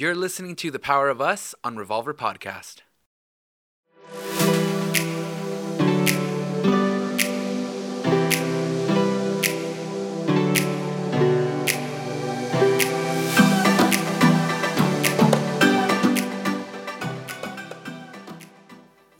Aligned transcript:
You're 0.00 0.14
listening 0.14 0.54
to 0.62 0.70
The 0.70 0.78
Power 0.78 1.08
of 1.08 1.20
Us 1.20 1.56
on 1.64 1.76
Revolver 1.76 2.14
Podcast. 2.14 2.82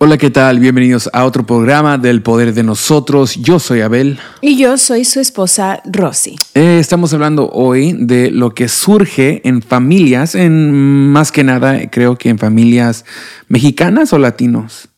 Hola, 0.01 0.17
¿qué 0.17 0.31
tal? 0.31 0.61
Bienvenidos 0.61 1.11
a 1.13 1.25
otro 1.25 1.45
programa 1.45 1.99
del 1.99 2.23
Poder 2.23 2.55
de 2.55 2.63
Nosotros. 2.63 3.35
Yo 3.35 3.59
soy 3.59 3.81
Abel. 3.81 4.21
Y 4.41 4.57
yo 4.57 4.79
soy 4.79 5.05
su 5.05 5.19
esposa 5.19 5.83
Rosy. 5.85 6.37
Eh, 6.55 6.79
estamos 6.79 7.13
hablando 7.13 7.51
hoy 7.51 7.97
de 7.99 8.31
lo 8.31 8.55
que 8.55 8.69
surge 8.69 9.41
en 9.43 9.61
familias, 9.61 10.37
en 10.37 11.11
más 11.11 11.33
que 11.33 11.43
nada 11.43 11.91
creo 11.91 12.17
que 12.17 12.29
en 12.29 12.39
familias 12.39 13.05
mexicanas 13.49 14.13
o 14.13 14.21
latinos. 14.21 14.89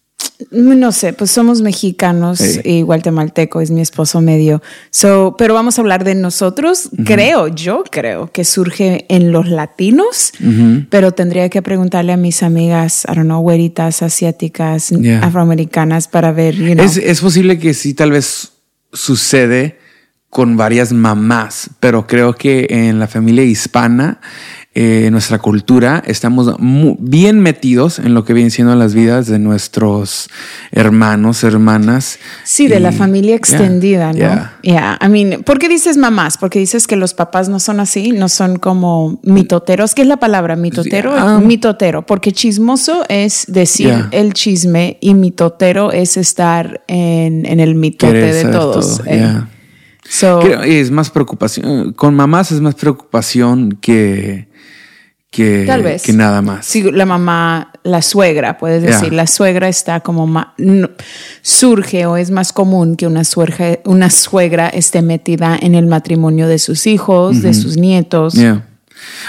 No 0.51 0.93
sé, 0.93 1.13
pues 1.13 1.31
somos 1.31 1.61
mexicanos 1.63 2.39
Sí. 2.39 2.61
y 2.65 2.83
guatemalteco 2.83 3.61
es 3.61 3.71
mi 3.71 3.81
esposo 3.81 4.21
medio. 4.21 4.63
So, 4.91 5.35
pero 5.39 5.55
vamos 5.55 5.79
a 5.79 5.83
hablar 5.83 6.05
de 6.05 6.15
nosotros. 6.15 6.91
Creo, 7.05 7.49
yo 7.49 7.85
creo 7.91 8.31
que 8.33 8.45
surge 8.45 9.05
en 9.09 9.33
los 9.33 9.49
latinos, 9.49 10.33
pero 10.89 11.13
tendría 11.13 11.49
que 11.49 11.63
preguntarle 11.63 12.13
a 12.13 12.17
mis 12.17 12.43
amigas, 12.43 13.05
I 13.11 13.15
don't 13.15 13.27
know, 13.27 13.41
güeritas, 13.41 14.03
asiáticas, 14.03 14.91
Yeah. 14.91 15.21
afroamericanas 15.25 16.09
para 16.09 16.33
ver, 16.33 16.55
you 16.55 16.75
know. 16.75 16.85
Es, 16.85 16.97
es 16.97 17.21
posible 17.21 17.59
que 17.59 17.75
sí, 17.75 17.95
tal 17.95 18.11
vez 18.13 18.53
sucede 18.93 19.79
con 20.29 20.57
varias 20.57 20.93
mamás, 20.93 21.71
pero 21.81 22.07
creo 22.07 22.35
que 22.35 22.67
en 22.71 22.99
la 23.01 23.09
familia 23.09 23.43
hispana, 23.43 24.21
eh, 24.73 25.09
nuestra 25.11 25.41
cultura, 25.41 26.01
estamos 26.07 26.55
bien 27.01 27.41
metidos 27.41 27.99
en 27.99 28.15
lo 28.15 28.25
que 28.25 28.35
vienen 28.35 28.53
siendo 28.53 28.73
las 28.77 28.95
vidas 28.95 29.27
de 29.27 29.41
nuestros 29.41 30.31
hermanos, 30.71 31.43
hermanas. 31.43 32.21
Sí, 32.45 32.69
de 32.69 32.79
la 32.79 32.93
familia 32.93 33.31
yeah, 33.31 33.37
extendida, 33.37 34.13
¿no? 34.13 34.19
yeah. 34.19 34.59
Yeah. 34.63 34.99
I 35.05 35.09
mean, 35.09 35.43
¿por 35.43 35.59
qué 35.59 35.69
dices 35.69 35.97
mamás? 35.97 36.39
Porque 36.39 36.61
dices 36.61 36.87
que 36.87 36.95
los 36.95 37.15
papás 37.15 37.49
no 37.49 37.59
son 37.59 37.81
así, 37.81 38.13
no 38.13 38.29
son 38.29 38.61
como 38.61 39.19
mitoteros. 39.25 39.95
¿Qué 39.95 40.03
es 40.03 40.09
la 40.09 40.19
palabra 40.19 40.55
mitotero? 40.55 41.11
Sí, 41.15 41.19
ah. 41.21 41.41
mitotero, 41.45 42.07
porque 42.07 42.31
chismoso 42.33 43.05
es 43.09 43.47
decir 43.49 43.89
Yeah. 43.89 44.09
el 44.13 44.35
chisme 44.35 44.99
y 45.01 45.15
mitotero 45.15 45.91
es 45.91 46.17
estar 46.17 46.85
en, 46.87 47.45
en 47.47 47.59
el 47.61 47.75
mitote 47.75 48.33
de 48.33 48.45
todos. 48.45 48.99
todo, 48.99 49.07
eh. 49.07 49.17
yeah. 49.17 49.49
So, 50.09 50.41
Creo- 50.41 50.63
es 50.63 50.91
más 50.91 51.11
preocupación. 51.11 51.93
Con 51.93 52.15
mamás 52.15 52.53
es 52.53 52.61
más 52.61 52.75
preocupación 52.75 53.79
que, 53.81 54.49
que, 55.31 55.65
Tal 55.67 55.83
vez. 55.83 56.03
que 56.03 56.13
nada 56.13 56.43
más. 56.43 56.67
Sí, 56.67 56.91
la 56.91 57.07
mamá, 57.07 57.73
la 57.85 58.03
suegra, 58.03 58.59
puedes 58.59 58.83
Yeah. 58.83 58.93
decir, 58.97 59.13
la 59.13 59.27
suegra 59.29 59.69
está 59.69 60.01
como 60.01 60.27
no- 60.59 60.91
surge 61.43 62.05
o 62.07 62.17
es 62.17 62.31
más 62.31 62.53
común 62.53 62.97
que 62.97 63.07
una 63.07 63.23
suegra, 63.25 63.79
una 63.85 64.11
suegra 64.11 64.69
esté 64.69 65.03
metida 65.03 65.57
en 65.61 65.75
el 65.75 65.87
matrimonio 65.87 66.49
de 66.49 66.59
sus 66.59 66.87
hijos, 66.87 67.43
de 67.43 67.55
sus 67.55 67.77
nietos. 67.77 68.35
Yeah. 68.35 68.67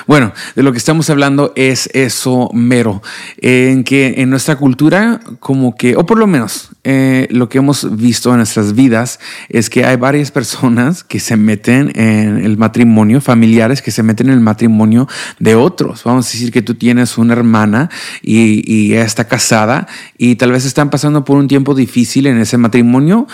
Bueno, 0.08 0.34
de 0.56 0.64
lo 0.64 0.72
que 0.72 0.78
estamos 0.78 1.10
hablando 1.10 1.54
es 1.56 1.90
eso 1.94 2.50
mero, 2.54 3.02
en 3.38 3.84
que 3.84 4.16
en 4.18 4.30
nuestra 4.30 4.56
cultura, 4.56 5.20
como 5.40 5.76
que, 5.76 5.96
o 5.96 6.06
por 6.06 6.18
lo 6.18 6.28
menos 6.28 6.70
eh, 6.84 7.28
lo 7.32 7.50
que 7.50 7.60
hemos 7.60 7.96
visto 7.98 8.32
en 8.32 8.38
nuestras 8.38 8.74
vidas, 8.74 9.20
es 9.50 9.70
que 9.70 9.86
hay 9.86 9.98
varias 9.98 10.32
personas 10.32 11.04
que 11.04 11.20
se 11.20 11.38
meten 11.38 11.92
en 11.96 12.44
el 12.44 12.58
matrimonio, 12.58 13.22
familiares 13.22 13.82
que 13.82 13.92
se 13.92 14.04
meten 14.04 14.28
en 14.28 14.34
el 14.34 14.40
matrimonio 14.40 15.08
de 15.40 15.56
otros. 15.56 16.04
Vamos 16.04 16.28
a 16.28 16.32
decir 16.32 16.52
que 16.52 16.62
tú 16.62 16.76
tienes 16.76 17.18
una 17.18 17.34
hermana 17.34 17.90
y, 18.22 18.64
y 18.72 18.94
está 18.94 19.28
casada 19.28 19.88
y 20.18 20.36
tal 20.36 20.52
vez 20.52 20.66
están 20.66 20.90
pasando 20.90 21.24
por 21.24 21.38
un 21.38 21.48
tiempo 21.48 21.76
difícil 21.76 22.28
en 22.28 22.38
ese 22.38 22.58
matrimonio. 22.58 23.28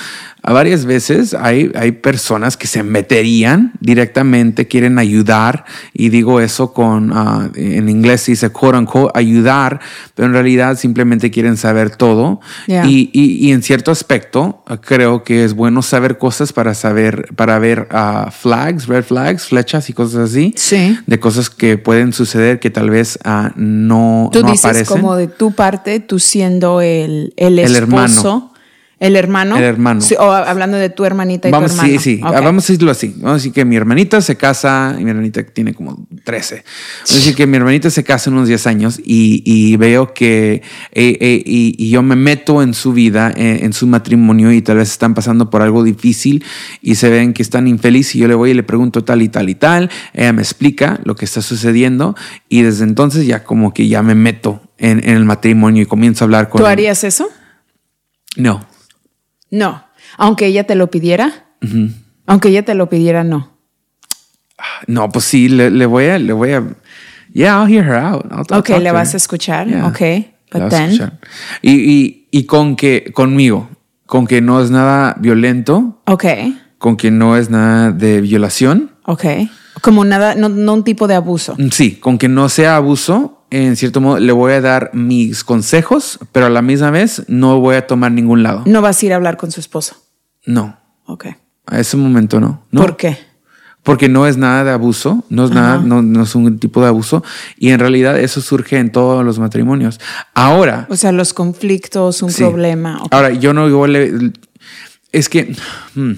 A 0.50 0.54
varias 0.54 0.86
veces 0.86 1.34
hay, 1.34 1.72
hay 1.76 1.92
personas 1.92 2.56
que 2.56 2.68
se 2.68 2.82
meterían 2.82 3.74
directamente, 3.82 4.66
quieren 4.66 4.98
ayudar, 4.98 5.66
y 5.94 6.08
digo 6.08 6.40
eso 6.40 6.72
con, 6.72 7.12
ah, 7.14 7.50
en 7.54 7.90
inglés 7.90 8.22
se 8.22 8.32
dice 8.32 8.50
quote 8.50 8.78
unquote, 8.78 9.12
ayudar, 9.20 9.82
pero 10.16 10.28
en 10.28 10.32
realidad 10.34 10.78
simplemente 10.78 11.32
quieren 11.32 11.58
saber 11.58 11.90
todo. 11.98 12.40
Yeah. 12.68 12.86
Y, 12.86 13.10
y- 13.12 13.46
y 13.46 13.52
en 13.52 13.62
cierto 13.62 13.92
aspecto, 13.92 14.64
creo 14.86 15.26
que 15.26 15.44
es 15.44 15.54
bueno 15.54 15.82
saber 15.82 16.18
cosas 16.18 16.54
para 16.54 16.74
saber, 16.74 17.28
para 17.36 17.60
ver 17.60 17.90
ah, 17.92 18.32
flags, 18.32 18.88
red 18.88 19.04
flags, 19.04 19.48
flechas 19.48 19.90
y 19.90 19.94
cosas 19.94 20.30
así. 20.32 20.54
Sí. 20.56 20.98
De 21.08 21.20
cosas 21.20 21.50
que 21.50 21.78
pueden 21.78 22.14
suceder 22.14 22.60
que 22.62 22.70
tal 22.70 22.90
vez 22.90 23.20
ah, 23.26 23.52
no, 23.58 24.30
Tú 24.32 24.42
no 24.44 24.52
dices 24.52 24.64
aparecen. 24.64 24.96
como 25.02 25.18
de 25.18 25.28
tu 25.28 25.52
parte, 25.54 26.00
tú 26.00 26.20
siendo 26.20 26.80
el, 26.80 27.34
el 27.36 27.60
El 27.60 27.76
esposo. 27.76 27.78
hermano. 27.84 28.54
El 29.00 29.16
hermano. 29.16 29.58
El 29.58 29.64
hermano. 29.64 30.02
Sí, 30.02 30.16
o 30.20 30.32
hablando 30.32 30.76
de 30.76 30.90
tu 30.90 31.06
hermanita 31.06 31.48
y 31.48 31.52
Vamos, 31.52 31.72
tu 31.72 31.78
hermano. 31.78 32.00
sí, 32.00 32.16
sí. 32.16 32.20
Vamos 32.22 32.64
a 32.64 32.68
decirlo 32.68 32.90
así. 32.90 33.14
Vamos 33.18 33.32
a 33.32 33.34
decir 33.36 33.52
que 33.54 33.64
mi 33.64 33.76
hermanita 33.76 34.22
se 34.22 34.36
casa, 34.36 34.96
y 35.00 35.04
mi 35.04 35.12
hermanita 35.12 35.44
tiene 35.44 35.76
como 35.76 36.08
13. 36.24 36.56
Vamos 36.56 37.12
a 37.12 37.14
decir 37.14 37.36
que 37.36 37.46
mi 37.46 37.58
hermanita 37.58 37.92
se 37.92 38.04
casa 38.04 38.30
en 38.30 38.36
unos 38.38 38.48
10 38.48 38.66
años 38.66 39.00
y, 39.04 39.44
y 39.46 39.78
veo 39.78 40.14
que 40.16 40.64
eh, 40.94 41.18
eh, 41.20 41.44
y, 41.46 41.76
y 41.78 41.90
yo 41.92 42.02
me 42.02 42.16
meto 42.16 42.64
en 42.64 42.74
su 42.74 42.92
vida, 42.92 43.32
eh, 43.36 43.60
en 43.62 43.74
su 43.74 43.86
matrimonio 43.86 44.52
y 44.52 44.64
tal 44.64 44.78
vez 44.78 44.90
están 44.90 45.14
pasando 45.14 45.52
por 45.52 45.62
algo 45.62 45.84
difícil 45.84 46.44
y 46.82 46.96
se 46.96 47.10
ven 47.10 47.34
que 47.34 47.44
están 47.44 47.68
infelices 47.68 48.16
y 48.16 48.20
yo 48.20 48.28
le 48.28 48.34
voy 48.34 48.52
y 48.52 48.54
le 48.56 48.64
pregunto 48.64 49.04
tal 49.04 49.22
y 49.22 49.30
tal 49.30 49.50
y 49.50 49.56
tal. 49.56 49.92
Ella 50.14 50.34
me 50.34 50.42
explica 50.42 51.00
lo 51.04 51.16
que 51.16 51.26
está 51.26 51.44
sucediendo 51.44 52.16
y 52.50 52.64
desde 52.64 52.84
entonces 52.84 53.28
ya 53.28 53.44
como 53.44 53.76
que 53.76 53.88
ya 53.88 54.02
me 54.02 54.16
meto 54.16 54.62
en, 54.80 55.00
en 55.08 55.18
el 55.18 55.26
matrimonio 55.26 55.84
y 55.84 55.86
comienzo 55.86 56.24
a 56.24 56.26
hablar 56.26 56.50
con 56.50 56.60
¿Tú 56.60 56.66
harías 56.66 57.04
eso? 57.04 57.30
No. 58.36 58.66
No. 59.52 59.84
Aunque 60.18 60.46
ella 60.48 60.66
te 60.66 60.76
lo 60.76 60.90
pidiera. 60.90 61.46
Aunque 62.26 62.50
ella 62.50 62.64
te 62.64 62.76
lo 62.76 62.90
pidiera, 62.90 63.24
no. 63.24 63.52
No, 64.88 65.10
pues 65.10 65.26
sí, 65.26 65.50
le, 65.50 65.70
le 65.70 65.86
voy 65.86 66.06
a, 66.06 66.18
le 66.20 66.34
voy 66.34 66.52
a, 66.54 66.64
yeah, 67.34 67.62
I'll 67.62 67.72
hear 67.72 67.84
her 67.86 67.96
out. 67.96 68.26
I'll- 68.26 68.46
I'll 68.50 68.60
Ok, 68.60 68.68
talk 68.70 68.82
le 68.82 68.92
vas 68.92 69.10
her. 69.10 69.16
a 69.16 69.18
escuchar. 69.18 69.68
Yeah. 69.68 69.88
Ok. 69.88 70.00
Le 70.02 70.34
But 70.52 70.62
vas 70.64 70.74
a 70.74 70.78
then. 70.78 71.12
Y, 71.62 71.72
y, 71.74 72.28
y 72.32 72.44
con 72.46 72.76
que, 72.76 73.12
conmigo, 73.14 73.70
con 74.06 74.26
que 74.28 74.42
no 74.42 74.62
es 74.62 74.72
nada 74.72 75.16
violento, 75.20 76.02
Ok. 76.06 76.26
con 76.78 76.98
que 76.98 77.12
no 77.12 77.38
es 77.38 77.50
nada 77.50 77.92
de 77.92 78.22
violación, 78.22 78.92
Ok. 79.06 79.26
Como 79.82 80.04
nada, 80.04 80.34
no, 80.36 80.50
no 80.50 80.74
un 80.74 80.84
tipo 80.84 81.08
de 81.08 81.14
abuso. 81.16 81.56
mm, 81.58 81.70
sí, 81.70 81.96
con 81.98 82.18
que 82.18 82.28
no 82.28 82.50
sea 82.50 82.78
abuso, 82.78 83.37
en 83.50 83.76
cierto 83.76 84.02
modo 84.02 84.20
le 84.20 84.32
voy 84.32 84.54
a 84.54 84.62
dar 84.62 84.92
mis 84.94 85.44
consejos, 85.44 86.20
pero 86.32 86.48
a 86.48 86.50
la 86.50 86.62
misma 86.62 86.92
vez 86.92 87.24
no 87.28 87.60
voy 87.60 87.76
a 87.76 87.88
tomar 87.88 88.12
ningún 88.12 88.44
lado. 88.44 88.64
No 88.66 88.82
vas 88.82 89.02
a 89.02 89.06
ir 89.06 89.14
a 89.14 89.16
hablar 89.16 89.38
con 89.38 89.52
su 89.52 89.60
esposo. 89.60 89.96
No, 90.46 90.78
Ok. 91.06 91.26
a 91.66 91.80
ese 91.80 91.98
momento 91.98 92.40
no. 92.40 92.64
no. 92.72 92.82
¿Por 92.82 92.98
qué? 92.98 93.18
Porque 93.84 94.10
no 94.10 94.28
es 94.28 94.36
nada 94.36 94.66
de 94.66 94.72
abuso, 94.72 95.24
no 95.30 95.46
es 95.46 95.52
nada, 95.52 95.78
no, 95.78 96.02
no 96.02 96.24
es 96.24 96.36
un 96.36 96.60
tipo 96.60 96.82
de 96.82 96.88
abuso. 96.88 97.24
Y 97.58 97.70
en 97.70 97.80
realidad 97.80 98.20
eso 98.20 98.42
surge 98.42 98.78
en 98.78 98.92
todos 98.92 99.24
los 99.24 99.40
matrimonios. 99.40 100.02
Ahora, 100.34 100.88
O 100.90 100.98
sea, 100.98 101.14
los 101.14 101.34
conflictos, 101.34 102.22
un 102.22 102.32
Sí. 102.32 102.44
problema. 102.44 103.02
Ahora, 103.12 103.32
yo 103.32 103.54
no 103.54 103.66
igual 103.70 103.94
le- 103.94 104.34
es 105.14 105.30
que 105.30 105.56
hmm, 105.96 106.12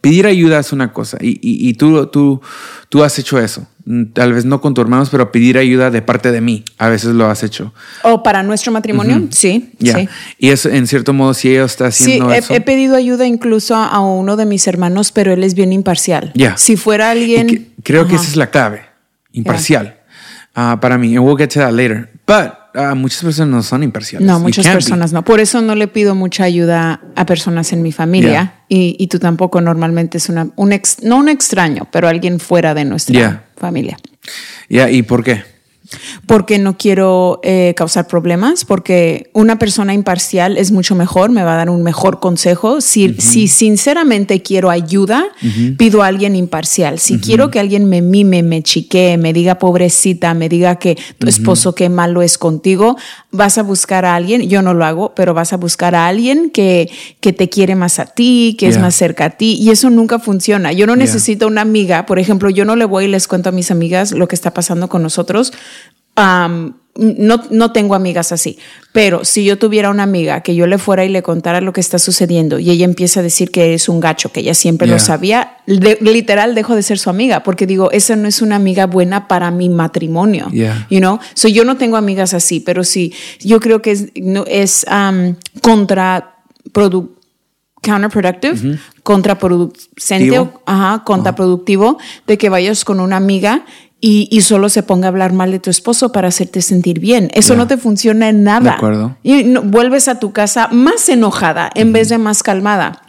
pedir 0.00 0.26
ayuda 0.26 0.58
es 0.60 0.72
una 0.72 0.92
cosa 0.92 1.18
y, 1.20 1.30
y- 1.42 1.68
y 1.68 1.74
tú, 1.74 2.06
tú, 2.06 2.40
tú 2.88 3.02
has 3.04 3.18
hecho 3.18 3.38
eso. 3.38 3.66
Mm, 3.84 4.04
Tal 4.12 4.32
vez 4.32 4.44
no 4.44 4.60
con 4.60 4.72
tus 4.74 4.82
hermanos, 4.82 5.08
pero 5.10 5.30
pedir 5.32 5.58
ayuda 5.58 5.90
de 5.90 6.00
parte 6.02 6.32
de 6.32 6.40
mí. 6.40 6.64
A 6.78 6.88
veces 6.88 7.10
lo 7.10 7.26
has 7.30 7.42
hecho. 7.42 7.72
¿O 8.02 8.22
para 8.22 8.42
nuestro 8.42 8.72
matrimonio? 8.72 9.26
Sí. 9.30 9.70
Ya. 9.78 9.96
Sí. 9.98 10.08
Y 10.38 10.50
eso, 10.50 10.68
en 10.68 10.86
cierto 10.86 11.12
modo, 11.12 11.34
si 11.34 11.50
ella 11.50 11.64
está 11.64 11.90
Sí, 11.90 12.04
haciendo 12.04 12.32
he, 12.32 12.38
eso. 12.38 12.54
he 12.54 12.60
pedido 12.60 12.96
ayuda 12.96 13.26
incluso 13.26 13.74
a 13.76 13.98
uno 14.00 14.36
de 14.36 14.46
mis 14.46 14.66
hermanos, 14.66 15.12
pero 15.12 15.32
él 15.32 15.44
es 15.44 15.54
bien 15.54 15.72
imparcial. 15.72 16.32
Ya. 16.34 16.56
Si 16.56 16.76
fuera 16.76 17.10
alguien. 17.10 17.46
que- 17.46 17.66
creo 17.82 18.06
que 18.06 18.14
esa 18.16 18.24
es 18.24 18.36
la 18.36 18.50
clave. 18.50 18.82
Imparcial. 19.32 19.96
Ah, 20.54 20.78
para 20.80 20.98
mí. 20.98 21.16
And 21.16 21.24
we'll 21.26 21.36
get 21.38 21.48
to 21.54 21.60
that 21.60 21.72
later. 21.72 22.10
But 22.26 22.52
ah, 22.74 22.94
muchas 22.94 23.22
personas 23.22 23.48
no 23.54 23.62
son 23.62 23.82
imparciales. 23.82 24.26
No, 24.26 24.38
muchas 24.40 24.66
be. 24.66 24.72
personas 24.72 25.12
no. 25.12 25.24
Por 25.24 25.40
eso 25.40 25.60
no 25.62 25.74
le 25.74 25.88
pido 25.88 26.14
mucha 26.14 26.44
ayuda 26.44 27.00
a 27.16 27.26
personas 27.26 27.72
en 27.72 27.82
mi 27.82 27.92
familia. 27.92 28.54
Y, 28.68 28.96
y 28.98 29.06
tú 29.08 29.18
tampoco 29.18 29.60
normalmente 29.60 30.18
es 30.18 30.28
una, 30.28 30.48
un 30.56 30.72
ex, 30.72 31.02
no 31.02 31.16
un 31.16 31.28
extraño, 31.28 31.88
pero 31.90 32.08
alguien 32.08 32.38
fuera 32.40 32.72
de 32.74 32.84
nuestra 32.84 33.14
Yeah. 33.18 33.44
familia. 33.56 33.98
Ya, 34.68 34.90
¿Y 34.90 35.02
por 35.02 35.24
qué? 35.24 35.42
Porque 36.26 36.58
no 36.58 36.76
quiero 36.76 37.40
eh, 37.42 37.74
causar 37.76 38.06
problemas, 38.06 38.64
porque 38.64 39.30
una 39.32 39.58
persona 39.58 39.94
imparcial 39.94 40.56
es 40.56 40.70
mucho 40.70 40.94
mejor, 40.94 41.30
me 41.30 41.42
va 41.42 41.54
a 41.54 41.56
dar 41.56 41.70
un 41.70 41.82
mejor 41.82 42.20
consejo. 42.20 42.80
Si, 42.80 43.14
si 43.14 43.48
sinceramente 43.48 44.42
quiero 44.42 44.70
ayuda, 44.70 45.24
pido 45.76 46.02
a 46.02 46.06
alguien 46.06 46.36
imparcial. 46.36 46.98
Si 46.98 47.18
quiero 47.18 47.50
que 47.50 47.60
alguien 47.60 47.86
me 47.86 48.02
mime, 48.02 48.42
me 48.42 48.62
chiquee, 48.62 49.16
me 49.16 49.32
diga 49.32 49.58
pobrecita, 49.58 50.34
me 50.34 50.48
diga 50.48 50.76
que 50.76 50.96
tu 51.18 51.28
esposo 51.28 51.74
qué 51.74 51.88
malo 51.88 52.22
es 52.22 52.38
contigo, 52.38 52.96
vas 53.30 53.58
a 53.58 53.62
buscar 53.62 54.04
a 54.04 54.14
alguien, 54.14 54.48
yo 54.48 54.62
no 54.62 54.74
lo 54.74 54.84
hago, 54.84 55.12
pero 55.14 55.34
vas 55.34 55.52
a 55.52 55.56
buscar 55.56 55.94
a 55.94 56.06
alguien 56.06 56.50
que, 56.50 56.90
que 57.20 57.32
te 57.32 57.48
quiere 57.48 57.74
más 57.74 57.98
a 57.98 58.06
ti, 58.06 58.56
que 58.58 58.68
es 58.68 58.78
más 58.78 58.94
cerca 58.94 59.26
a 59.26 59.30
ti, 59.30 59.56
y 59.60 59.70
eso 59.70 59.90
nunca 59.90 60.18
funciona. 60.18 60.72
Yo 60.72 60.86
no 60.86 60.96
necesito 60.96 61.46
una 61.46 61.60
amiga, 61.60 62.06
por 62.06 62.18
ejemplo, 62.18 62.50
yo 62.50 62.64
no 62.64 62.76
le 62.76 62.84
voy 62.84 63.04
y 63.04 63.08
les 63.08 63.28
cuento 63.28 63.48
a 63.48 63.52
mis 63.52 63.70
amigas 63.70 64.12
lo 64.12 64.28
que 64.28 64.34
está 64.34 64.52
pasando 64.52 64.88
con 64.88 65.02
nosotros. 65.02 65.52
Um, 66.20 66.74
no, 66.96 67.40
no 67.50 67.72
tengo 67.72 67.94
amigas 67.94 68.30
así, 68.32 68.58
pero 68.92 69.24
si 69.24 69.44
yo 69.44 69.56
tuviera 69.58 69.88
una 69.90 70.02
amiga 70.02 70.42
que 70.42 70.54
yo 70.54 70.66
le 70.66 70.76
fuera 70.76 71.04
y 71.04 71.08
le 71.08 71.22
contara 71.22 71.60
lo 71.60 71.72
que 71.72 71.80
está 71.80 71.98
sucediendo 71.98 72.58
y 72.58 72.68
ella 72.70 72.84
empieza 72.84 73.20
a 73.20 73.22
decir 73.22 73.50
que 73.50 73.72
es 73.74 73.88
un 73.88 74.00
gacho, 74.00 74.32
que 74.32 74.40
ella 74.40 74.52
siempre 74.54 74.86
lo 74.88 74.98
sabía, 74.98 75.56
de- 75.66 75.98
literal 76.02 76.54
dejo 76.54 76.74
de 76.74 76.82
ser 76.82 76.98
su 76.98 77.08
amiga 77.08 77.42
porque 77.42 77.66
digo, 77.66 77.90
esa 77.92 78.16
no 78.16 78.26
es 78.28 78.42
una 78.42 78.56
amiga 78.56 78.86
buena 78.86 79.28
para 79.28 79.50
mi 79.50 79.68
matrimonio. 79.70 80.48
Yeah. 80.50 80.86
You 80.90 80.98
know? 80.98 81.20
So 81.34 81.48
yo 81.48 81.64
no 81.64 81.76
tengo 81.78 81.96
amigas 81.96 82.34
así, 82.34 82.60
pero 82.60 82.82
sí, 82.84 83.14
yo 83.40 83.60
creo 83.60 83.80
que 83.80 83.92
es, 83.92 84.08
no, 84.16 84.44
es 84.46 84.84
um, 84.90 85.36
contraproductivo. 85.62 87.18
Counterproductive, 87.82 88.78
contraproducente, 89.02 90.38
o- 90.38 90.44
Tivo. 90.48 90.62
ajá, 90.66 91.02
contraproductivo 91.02 91.96
de 92.26 92.36
que 92.36 92.50
vayas 92.50 92.84
con 92.84 93.00
una 93.00 93.16
amiga 93.16 93.64
y, 94.00 94.28
y 94.30 94.40
solo 94.40 94.68
se 94.68 94.82
ponga 94.82 95.06
a 95.06 95.10
hablar 95.10 95.32
mal 95.32 95.50
de 95.50 95.58
tu 95.58 95.70
esposo 95.70 96.10
para 96.12 96.28
hacerte 96.28 96.62
sentir 96.62 97.00
bien. 97.00 97.30
Eso 97.34 97.54
no 97.56 97.66
te 97.66 97.76
funciona 97.76 98.28
en 98.28 98.42
nada. 98.44 98.60
De 98.70 98.70
acuerdo. 98.70 99.16
Y 99.22 99.44
no- 99.44 99.62
vuelves 99.62 100.08
a 100.08 100.18
tu 100.18 100.32
casa 100.32 100.68
más 100.72 101.08
enojada 101.08 101.70
en 101.74 101.92
vez 101.92 102.08
de 102.08 102.18
más 102.18 102.42
calmada. 102.42 103.02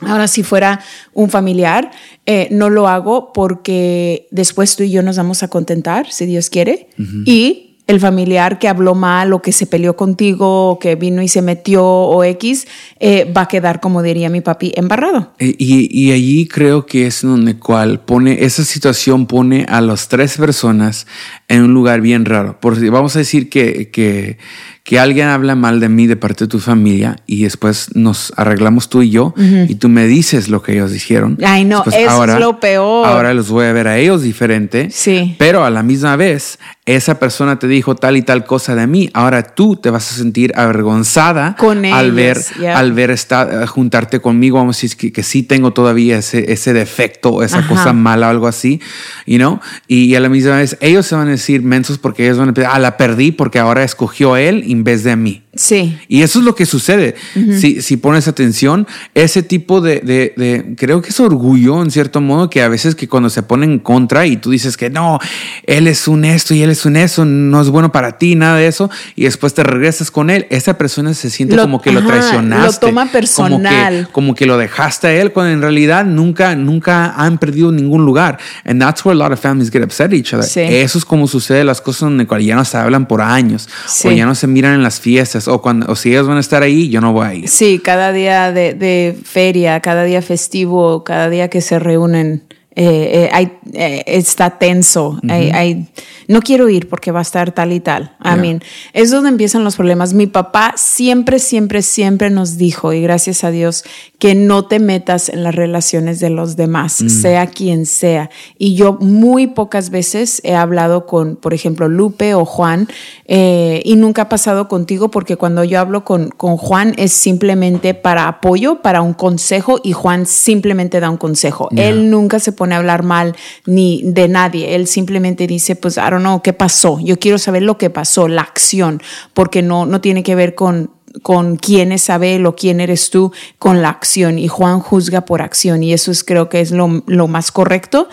Ahora, 0.00 0.26
si 0.28 0.42
fuera 0.42 0.80
un 1.14 1.30
familiar, 1.30 1.90
eh, 2.26 2.48
no 2.50 2.68
lo 2.68 2.88
hago 2.88 3.32
porque 3.32 4.26
después 4.32 4.74
tú 4.76 4.82
y 4.82 4.90
yo 4.90 5.02
nos 5.02 5.16
vamos 5.16 5.42
a 5.42 5.48
contentar, 5.48 6.10
si 6.10 6.26
Dios 6.26 6.50
quiere. 6.50 6.88
Y 7.24 7.63
el 7.86 8.00
familiar 8.00 8.58
que 8.58 8.68
habló 8.68 8.94
mal 8.94 9.32
o 9.32 9.42
que 9.42 9.52
se 9.52 9.66
peleó 9.66 9.94
contigo 9.94 10.70
o 10.70 10.78
que 10.78 10.94
vino 10.94 11.22
y 11.22 11.28
se 11.28 11.42
metió 11.42 11.84
o 11.84 12.24
X, 12.24 12.66
eh, 12.98 13.30
va 13.30 13.42
a 13.42 13.48
quedar, 13.48 13.80
como 13.80 14.02
diría 14.02 14.30
mi 14.30 14.40
papi, 14.40 14.72
embarrado. 14.74 15.32
Eh, 15.38 15.54
Y, 15.58 15.88
y 15.92 16.12
allí 16.12 16.46
creo 16.46 16.86
que 16.86 17.06
es 17.06 17.22
donde 17.22 17.58
cual 17.58 18.00
pone, 18.00 18.44
esa 18.44 18.64
situación 18.64 19.26
pone 19.26 19.66
a 19.68 19.80
las 19.80 20.08
tres 20.08 20.36
personas 20.36 21.06
en 21.48 21.62
un 21.62 21.74
lugar 21.74 22.00
bien 22.00 22.24
raro. 22.24 22.58
Porque 22.60 22.90
vamos 22.90 23.16
a 23.16 23.20
decir 23.20 23.48
que, 23.48 23.90
que, 23.90 24.38
que 24.84 24.98
alguien 24.98 25.28
habla 25.28 25.54
mal 25.54 25.80
de 25.80 25.88
mí 25.88 26.06
de 26.06 26.16
parte 26.16 26.44
de 26.44 26.48
tu 26.48 26.58
familia 26.58 27.16
y 27.26 27.44
después 27.44 27.94
nos 27.94 28.32
arreglamos 28.36 28.88
tú 28.88 29.02
y 29.02 29.10
yo 29.10 29.34
y 29.36 29.76
tú 29.76 29.88
me 29.88 30.06
dices 30.06 30.48
lo 30.48 30.62
que 30.62 30.72
ellos 30.72 30.92
dijeron. 30.92 31.38
Ay, 31.42 31.64
no, 31.64 31.82
Después, 31.84 31.96
eso 31.96 32.24
es 32.24 32.38
lo 32.38 32.60
peor. 32.60 33.06
Ahora 33.06 33.32
los 33.34 33.48
voy 33.48 33.66
a 33.66 33.72
ver 33.72 33.88
a 33.88 33.98
ellos 33.98 34.22
diferente. 34.22 34.88
Sí. 34.90 35.36
Pero 35.38 35.64
a 35.64 35.70
la 35.70 35.82
misma 35.82 36.16
vez, 36.16 36.58
esa 36.86 37.18
persona 37.18 37.58
te 37.58 37.66
dijo 37.66 37.94
tal 37.94 38.18
y 38.18 38.22
tal 38.22 38.44
cosa 38.44 38.74
de 38.74 38.86
mí. 38.86 39.08
Ahora 39.14 39.54
tú 39.54 39.76
te 39.76 39.88
vas 39.88 40.12
a 40.12 40.16
sentir 40.16 40.52
avergonzada 40.54 41.56
Con 41.58 41.86
al 41.86 42.12
ver, 42.12 42.36
ellos, 42.36 42.50
yeah. 42.60 42.78
al 42.78 42.92
ver 42.92 43.10
esta, 43.10 43.66
juntarte 43.66 44.20
conmigo, 44.20 44.58
vamos 44.58 44.76
a 44.76 44.82
decir 44.82 44.98
que, 44.98 45.10
que 45.10 45.22
sí 45.22 45.42
tengo 45.42 45.72
todavía 45.72 46.18
ese, 46.18 46.52
ese 46.52 46.74
defecto, 46.74 47.42
esa 47.42 47.60
Ajá. 47.60 47.68
cosa 47.68 47.92
mala, 47.94 48.28
algo 48.28 48.46
así, 48.46 48.82
you 49.26 49.38
know? 49.38 49.60
Y 49.88 50.14
a 50.14 50.20
la 50.20 50.28
misma 50.28 50.56
vez, 50.56 50.76
ellos 50.82 51.06
se 51.06 51.14
van 51.14 51.28
a 51.28 51.30
decir 51.34 51.62
mensos 51.62 51.98
porque 51.98 52.24
ellos 52.24 52.38
van 52.38 52.48
a 52.48 52.52
decir, 52.52 52.68
ah, 52.70 52.78
la 52.78 52.96
perdí 52.96 53.32
porque 53.32 53.58
ahora 53.58 53.84
escogió 53.84 54.36
él 54.36 54.64
en 54.66 54.84
vez 54.84 55.04
de 55.04 55.16
mí. 55.16 55.43
Sí. 55.56 55.98
Y 56.08 56.22
eso 56.22 56.38
es 56.40 56.44
lo 56.44 56.54
que 56.54 56.66
sucede. 56.66 57.14
si, 57.58 57.82
si 57.82 57.96
pones 57.96 58.28
atención, 58.28 58.86
ese 59.14 59.42
tipo 59.42 59.80
de, 59.80 60.00
de- 60.00 60.34
de- 60.36 60.74
creo 60.76 61.02
que 61.02 61.10
es 61.10 61.20
orgullo 61.20 61.82
en 61.82 61.90
cierto 61.90 62.20
modo, 62.20 62.50
que 62.50 62.62
a 62.62 62.68
veces 62.68 62.94
que 62.94 63.08
cuando 63.08 63.30
se 63.30 63.42
pone 63.42 63.64
en 63.66 63.78
contra 63.78 64.26
y 64.26 64.36
tú 64.36 64.50
dices 64.50 64.76
que 64.76 64.90
no, 64.90 65.18
él 65.66 65.86
es 65.88 66.08
un 66.08 66.24
esto 66.24 66.54
y 66.54 66.62
él 66.62 66.70
es 66.70 66.84
un 66.86 66.96
eso, 66.96 67.24
no 67.24 67.60
es 67.60 67.68
bueno 67.68 67.92
para 67.92 68.18
ti, 68.18 68.34
nada 68.34 68.56
de 68.58 68.66
eso, 68.66 68.90
y 69.16 69.24
después 69.24 69.54
te 69.54 69.62
regresas 69.62 70.10
con 70.10 70.30
él, 70.30 70.46
esa 70.50 70.76
persona 70.78 71.14
se 71.14 71.30
siente 71.30 71.56
Lo- 71.56 71.62
como 71.62 71.80
que 71.82 71.92
lo 71.92 72.00
ajá, 72.00 72.08
traicionaste. 72.08 72.86
lo 72.86 72.88
toma 72.88 73.02
Como 73.02 73.06
que, 73.06 73.12
personal. 73.18 74.08
como 74.12 74.34
que 74.34 74.46
lo 74.46 74.58
dejaste 74.58 75.06
a 75.08 75.12
él 75.14 75.32
cuando 75.32 75.52
en 75.52 75.62
realidad 75.62 76.04
nunca, 76.04 76.54
nunca 76.56 77.14
han 77.16 77.38
perdido 77.38 77.72
ningún 77.72 78.04
lugar. 78.04 78.38
And 78.64 78.80
that's 78.80 79.04
where 79.04 79.14
a 79.14 79.22
lot 79.22 79.32
of 79.32 79.40
families 79.40 79.70
get 79.70 79.82
upset 79.84 80.06
at 80.08 80.12
each 80.14 80.32
other. 80.34 80.44
Sí. 80.46 80.60
Eso 80.60 80.98
es 80.98 81.04
como 81.04 81.26
sucede 81.28 81.64
las 81.64 81.80
cosas 81.80 82.00
donde 82.00 82.26
ya 82.44 82.56
no 82.56 82.64
se 82.64 82.76
hablan 82.76 83.06
por 83.06 83.20
años 83.20 83.68
o 83.86 83.88
Sí. 84.10 84.16
ya 84.16 84.26
no 84.26 84.34
se 84.34 84.46
miran 84.46 84.74
en 84.74 84.82
las 84.82 85.00
fiestas 85.00 85.43
o 85.48 85.60
cuando 85.60 85.90
o 85.90 85.96
si 85.96 86.10
ellos 86.10 86.26
van 86.26 86.36
a 86.36 86.40
estar 86.40 86.62
ahí, 86.62 86.88
yo 86.88 87.00
no 87.00 87.12
voy 87.12 87.26
a 87.26 87.34
ir. 87.34 87.48
Sí, 87.48 87.80
cada 87.82 88.12
día 88.12 88.52
de, 88.52 88.74
de 88.74 89.16
feria, 89.24 89.80
cada 89.80 90.04
día 90.04 90.22
festivo, 90.22 91.04
cada 91.04 91.28
día 91.30 91.48
que 91.48 91.60
se 91.60 91.78
reúnen, 91.78 92.42
eh, 92.76 93.10
eh, 93.26 93.30
hay, 93.32 93.52
eh, 93.72 94.02
está 94.06 94.58
tenso. 94.58 95.18
Hay- 95.28 95.50
hay- 95.50 95.86
no 96.26 96.40
quiero 96.40 96.68
ir 96.70 96.88
porque 96.88 97.12
va 97.12 97.18
a 97.18 97.22
estar 97.22 97.52
tal 97.52 97.72
y 97.72 97.80
tal. 97.80 98.16
I 98.20 98.24
Yeah. 98.30 98.36
mean, 98.36 98.62
es 98.94 99.10
donde 99.10 99.28
empiezan 99.28 99.62
los 99.62 99.76
problemas. 99.76 100.14
Mi 100.14 100.26
papá 100.26 100.72
siempre, 100.76 101.38
siempre, 101.38 101.82
siempre 101.82 102.30
nos 102.30 102.56
dijo, 102.56 102.92
y 102.92 103.02
gracias 103.02 103.44
a 103.44 103.50
Dios, 103.50 103.84
que 104.18 104.34
no 104.34 104.64
te 104.66 104.78
metas 104.80 105.28
en 105.28 105.42
las 105.42 105.54
relaciones 105.54 106.18
de 106.20 106.30
los 106.30 106.56
demás, 106.56 106.94
sea 106.94 107.46
quien 107.46 107.84
sea. 107.84 108.30
Y 108.56 108.74
yo 108.74 108.94
muy 108.94 109.46
pocas 109.48 109.90
veces 109.90 110.40
he 110.44 110.54
hablado 110.54 111.04
con, 111.04 111.36
por 111.36 111.52
ejemplo, 111.52 111.88
Lupe 111.88 112.34
o 112.34 112.46
Juan, 112.46 112.88
eh, 113.26 113.82
y 113.84 113.96
nunca 113.96 114.22
ha 114.22 114.28
pasado 114.30 114.66
contigo 114.66 115.10
porque 115.10 115.36
cuando 115.36 115.62
yo 115.62 115.78
hablo 115.78 116.04
con, 116.06 116.30
con 116.30 116.56
Juan 116.56 116.94
es 116.96 117.12
simplemente 117.12 117.92
para 117.92 118.26
apoyo, 118.28 118.80
para 118.80 119.02
un 119.02 119.12
consejo, 119.12 119.78
y 119.84 119.92
Juan 119.92 120.24
simplemente 120.24 121.00
da 121.00 121.10
un 121.10 121.18
consejo. 121.18 121.68
Él 121.76 122.08
nunca 122.10 122.38
se 122.38 122.52
pone 122.52 122.63
a 122.72 122.76
hablar 122.76 123.02
mal 123.02 123.36
ni 123.66 124.02
de 124.04 124.28
nadie. 124.28 124.74
Él 124.74 124.86
simplemente 124.86 125.46
dice, 125.46 125.76
pues, 125.76 125.96
I 125.96 126.10
don't 126.10 126.20
know, 126.20 126.42
¿qué 126.42 126.52
pasó? 126.52 126.98
Yo 127.00 127.18
quiero 127.18 127.38
saber 127.38 127.62
lo 127.62 127.78
que 127.78 127.90
pasó, 127.90 128.28
la 128.28 128.42
acción, 128.42 129.02
porque 129.32 129.62
no, 129.62 129.86
no 129.86 130.00
tiene 130.00 130.22
que 130.22 130.34
ver 130.34 130.54
con 130.54 130.90
con 131.22 131.56
quién 131.56 131.92
es 131.92 132.10
Abel 132.10 132.44
o 132.46 132.56
quién 132.56 132.80
eres 132.80 133.10
tú, 133.10 133.32
con 133.58 133.82
la 133.82 133.88
acción. 133.88 134.38
Y 134.38 134.48
Juan 134.48 134.80
juzga 134.80 135.24
por 135.24 135.42
acción 135.42 135.82
y 135.82 135.92
eso 135.92 136.10
es, 136.10 136.24
creo 136.24 136.48
que 136.48 136.60
es 136.60 136.70
lo, 136.70 137.02
lo 137.06 137.28
más 137.28 137.52
correcto. 137.52 138.08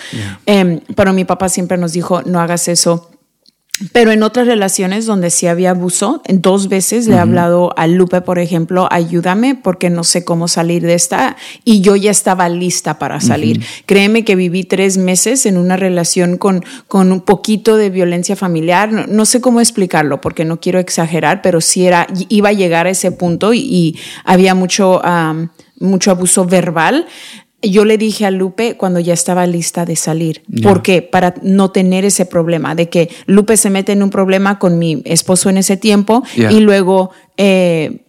Em, 0.46 0.82
pero 0.96 1.14
mi 1.14 1.26
papá 1.26 1.50
siempre 1.50 1.78
nos 1.78 1.94
dijo, 1.94 2.22
no 2.24 2.40
hagas 2.40 2.68
eso. 2.68 3.11
Pero 3.92 4.12
en 4.12 4.24
otras 4.24 4.48
relaciones 4.48 5.06
donde 5.06 5.30
sí 5.30 5.48
había 5.48 5.72
abuso, 5.72 6.22
dos 6.28 6.70
veces 6.70 7.08
le 7.08 7.16
he 7.16 7.20
hablado 7.20 7.74
a 7.78 7.88
Lupe, 7.88 8.22
por 8.22 8.40
ejemplo, 8.40 8.88
ayúdame 8.92 9.56
porque 9.56 9.90
no 9.90 10.04
sé 10.04 10.24
cómo 10.24 10.48
salir 10.48 10.84
de 10.84 10.94
esta 10.94 11.38
y 11.64 11.82
yo 11.82 11.96
ya 11.96 12.12
estaba 12.12 12.48
lista 12.50 13.00
para 13.00 13.20
salir. 13.20 13.64
Créeme 13.86 14.24
que 14.24 14.36
viví 14.36 14.64
tres 14.64 14.98
meses 14.98 15.46
en 15.46 15.58
una 15.58 15.78
relación 15.78 16.38
con, 16.38 16.64
con 16.88 17.12
un 17.12 17.22
poquito 17.22 17.78
de 17.78 17.90
violencia 17.90 18.36
familiar. 18.36 18.92
No, 18.92 19.08
no 19.08 19.26
sé 19.26 19.42
cómo 19.42 19.60
explicarlo 19.60 20.22
porque 20.22 20.46
no 20.46 20.60
quiero 20.60 20.80
exagerar, 20.80 21.42
pero 21.42 21.62
sí 21.62 21.86
era, 21.86 22.08
iba 22.30 22.50
a 22.50 22.54
llegar 22.54 22.88
a 22.88 22.92
ese 22.92 23.12
punto 23.12 23.54
y, 23.54 23.60
y 23.60 24.00
había 24.26 24.56
mucho, 24.56 25.02
mucho 25.80 26.12
abuso 26.12 26.46
verbal. 26.46 27.08
Yo 27.64 27.86
le 27.86 27.98
dije 27.98 28.26
a 28.26 28.32
Lupe 28.32 28.76
cuando 28.76 29.00
ya 29.00 29.14
estaba 29.14 29.46
lista 29.46 29.86
de 29.86 29.96
salir. 29.96 30.42
¿Por 30.64 30.82
qué? 30.82 31.02
Para 31.04 31.36
no 31.44 31.70
tener 31.72 32.06
ese 32.06 32.26
problema 32.26 32.74
de 32.76 32.90
que 32.90 33.10
Lupe 33.28 33.56
se 33.58 33.70
mete 33.70 33.92
en 33.92 34.02
un 34.02 34.10
problema 34.10 34.58
con 34.58 34.80
mi 34.80 35.02
esposo 35.06 35.50
en 35.50 35.58
ese 35.58 35.78
tiempo 35.78 36.24
Yeah. 36.36 36.52
y 36.52 36.60
luego, 36.62 37.12
eh, 37.38 38.02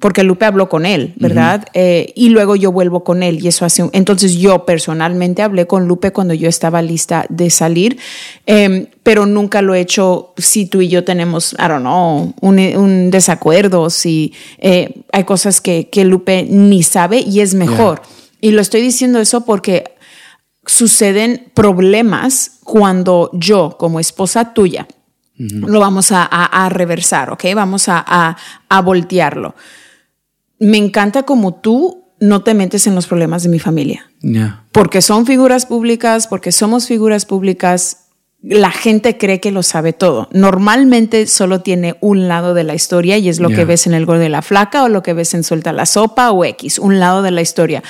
porque 0.00 0.22
Lupe 0.22 0.44
habló 0.44 0.68
con 0.68 0.84
él, 0.86 1.14
¿verdad? 1.16 1.64
Eh, 1.72 2.12
y 2.14 2.28
luego 2.28 2.56
yo 2.56 2.70
vuelvo 2.72 3.04
con 3.04 3.22
él 3.22 3.42
y 3.42 3.48
eso 3.48 3.64
hace... 3.64 3.82
un- 3.82 3.90
entonces 3.94 4.34
yo 4.34 4.66
personalmente 4.66 5.40
hablé 5.42 5.66
con 5.66 5.88
Lupe 5.88 6.12
cuando 6.12 6.34
yo 6.34 6.48
estaba 6.48 6.82
lista 6.82 7.24
de 7.30 7.48
salir, 7.50 7.96
em, 8.46 8.86
pero 9.02 9.24
nunca 9.26 9.62
lo 9.62 9.74
he 9.74 9.80
hecho 9.80 10.34
si 10.36 10.66
tú 10.66 10.82
y 10.82 10.88
yo 10.88 11.04
tenemos, 11.04 11.54
I 11.54 11.68
don't 11.68 11.80
know, 11.80 12.34
un, 12.40 12.58
un 12.76 13.10
desacuerdo, 13.10 13.88
si 13.90 14.32
eh, 14.58 15.02
hay 15.10 15.24
cosas 15.24 15.60
que, 15.62 15.88
que 15.90 16.04
Lupe 16.04 16.46
ni 16.48 16.82
sabe 16.82 17.20
y 17.20 17.40
es 17.40 17.54
mejor. 17.54 18.02
Y 18.44 18.50
lo 18.50 18.60
estoy 18.60 18.82
diciendo 18.82 19.20
eso 19.20 19.46
porque 19.46 19.84
suceden 20.66 21.50
problemas 21.54 22.58
cuando 22.62 23.30
yo, 23.32 23.76
como 23.78 24.00
esposa 24.00 24.52
tuya, 24.52 24.86
lo 25.36 25.80
vamos 25.80 26.12
a, 26.12 26.22
a- 26.30 26.66
a 26.66 26.68
reversar, 26.68 27.30
¿ok? 27.30 27.44
Vamos 27.54 27.88
a, 27.88 28.04
a- 28.06 28.36
a 28.68 28.82
voltearlo. 28.82 29.54
Me 30.58 30.76
encanta 30.78 31.22
como 31.24 31.54
tú 31.54 32.04
no 32.20 32.42
te 32.42 32.52
metes 32.54 32.86
en 32.86 32.94
los 32.94 33.06
problemas 33.06 33.42
de 33.42 33.48
mi 33.48 33.58
familia 33.58 34.10
Yeah. 34.20 34.64
porque 34.72 35.00
son 35.02 35.24
figuras 35.26 35.64
públicas, 35.66 36.26
porque 36.26 36.52
somos 36.52 36.86
figuras 36.86 37.24
públicas, 37.26 38.03
la 38.46 38.70
gente 38.70 39.16
cree 39.16 39.40
que 39.40 39.50
lo 39.50 39.62
sabe 39.62 39.94
todo. 39.94 40.28
Normalmente 40.30 41.26
solo 41.26 41.62
tiene 41.62 41.96
un 42.00 42.28
lado 42.28 42.52
de 42.52 42.62
la 42.62 42.74
historia 42.74 43.16
y 43.16 43.30
es 43.30 43.40
lo 43.40 43.48
Yeah. 43.48 43.58
que 43.58 43.64
ves 43.64 43.86
en 43.86 43.94
el 43.94 44.04
gol 44.04 44.18
de 44.18 44.28
la 44.28 44.42
flaca 44.42 44.84
o 44.84 44.88
lo 44.88 45.02
que 45.02 45.14
ves 45.14 45.32
en 45.32 45.44
suelta 45.44 45.72
la 45.72 45.86
sopa 45.86 46.30
o 46.30 46.44
X, 46.44 46.78
un 46.78 47.00
lado 47.00 47.22
de 47.22 47.30
la 47.30 47.40
historia. 47.40 47.82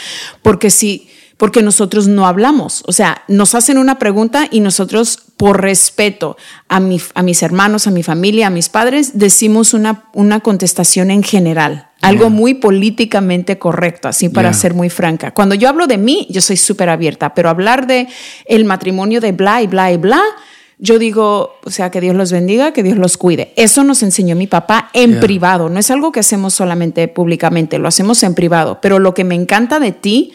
Porque 0.42 0.70
si, 0.70 1.08
porque 1.38 1.62
nosotros 1.62 2.06
no 2.06 2.26
hablamos, 2.28 2.84
o 2.86 2.92
sea, 2.92 3.22
nos 3.26 3.56
hacen 3.56 3.78
una 3.78 3.98
pregunta 3.98 4.46
y 4.48 4.60
nosotros 4.60 5.18
por 5.36 5.60
respeto 5.60 6.36
a, 6.68 6.78
mi, 6.78 7.00
a 7.14 7.22
mis 7.24 7.42
hermanos, 7.42 7.88
a 7.88 7.90
mi 7.90 8.04
familia, 8.04 8.46
a 8.46 8.50
mis 8.50 8.68
padres, 8.68 9.18
decimos 9.18 9.74
una, 9.74 10.04
una 10.14 10.38
contestación 10.38 11.10
en 11.10 11.24
general. 11.24 11.88
Algo 12.06 12.30
muy 12.30 12.54
políticamente 12.54 13.58
correcto, 13.58 14.08
así 14.08 14.28
para 14.28 14.50
Yeah. 14.50 14.58
ser 14.60 14.74
muy 14.74 14.90
franca. 14.90 15.32
Cuando 15.32 15.54
yo 15.54 15.68
hablo 15.68 15.86
de 15.86 15.98
mí, 15.98 16.26
yo 16.30 16.40
soy 16.40 16.56
súper 16.56 16.88
abierta, 16.88 17.34
pero 17.34 17.48
hablar 17.48 17.86
de 17.86 18.06
el 18.46 18.64
matrimonio 18.64 19.20
de 19.20 19.32
bla 19.32 19.62
y 19.62 19.66
bla 19.66 19.90
y 19.92 19.96
bla, 19.96 20.20
yo 20.78 20.98
digo, 20.98 21.54
o 21.64 21.70
sea, 21.70 21.90
que 21.90 22.00
Dios 22.00 22.16
los 22.16 22.32
bendiga, 22.32 22.72
que 22.72 22.82
Dios 22.82 22.98
los 22.98 23.16
cuide. 23.16 23.52
Eso 23.56 23.84
nos 23.84 24.02
enseñó 24.02 24.34
mi 24.36 24.46
papá 24.46 24.90
en 24.92 25.12
Yeah. 25.12 25.20
privado. 25.20 25.68
No 25.68 25.78
es 25.78 25.90
algo 25.90 26.12
que 26.12 26.20
hacemos 26.20 26.52
solamente 26.54 27.06
públicamente, 27.08 27.78
lo 27.78 27.88
hacemos 27.88 28.22
en 28.22 28.34
privado. 28.34 28.80
Pero 28.82 28.98
lo 28.98 29.14
que 29.14 29.24
me 29.24 29.34
encanta 29.34 29.78
de 29.78 29.92
ti 29.92 30.32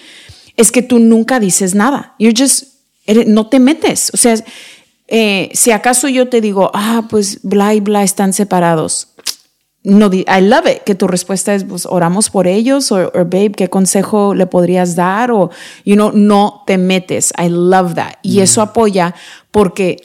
es 0.56 0.72
que 0.72 0.82
tú 0.82 1.00
nunca 1.00 1.40
dices 1.40 1.76
nada. 1.76 2.16
You're 2.20 2.36
just, 2.38 2.64
no 3.28 3.48
te 3.48 3.60
metes. 3.60 4.12
O 4.14 4.18
sea, 4.18 4.36
eh, 5.08 5.50
si 5.54 5.72
acaso 5.72 6.08
yo 6.08 6.30
te 6.30 6.40
digo, 6.42 6.72
ah, 6.74 7.04
pues 7.10 7.40
bla 7.44 7.74
y 7.74 7.80
bla 7.80 8.04
están 8.04 8.32
separados. 8.34 9.10
No, 9.90 10.10
I 10.14 10.42
love 10.42 10.68
it, 10.68 10.84
que 10.84 10.96
tu 10.96 11.08
respuesta 11.08 11.54
es, 11.54 11.64
pues 11.64 11.86
oramos 11.86 12.30
por 12.30 12.48
ellos, 12.48 12.92
o 12.92 13.12
babe, 13.14 13.52
¿qué 13.52 13.70
consejo 13.70 14.34
le 14.34 14.46
podrías 14.46 14.96
dar? 14.96 15.32
O, 15.32 15.50
you 15.86 15.96
know, 15.96 16.12
no 16.14 16.64
te 16.66 16.78
metes. 16.78 17.34
I 17.38 17.50
love 17.50 17.96
that. 17.96 18.14
Y 18.22 18.40
eso 18.40 18.62
apoya 18.62 19.16
porque, 19.52 19.98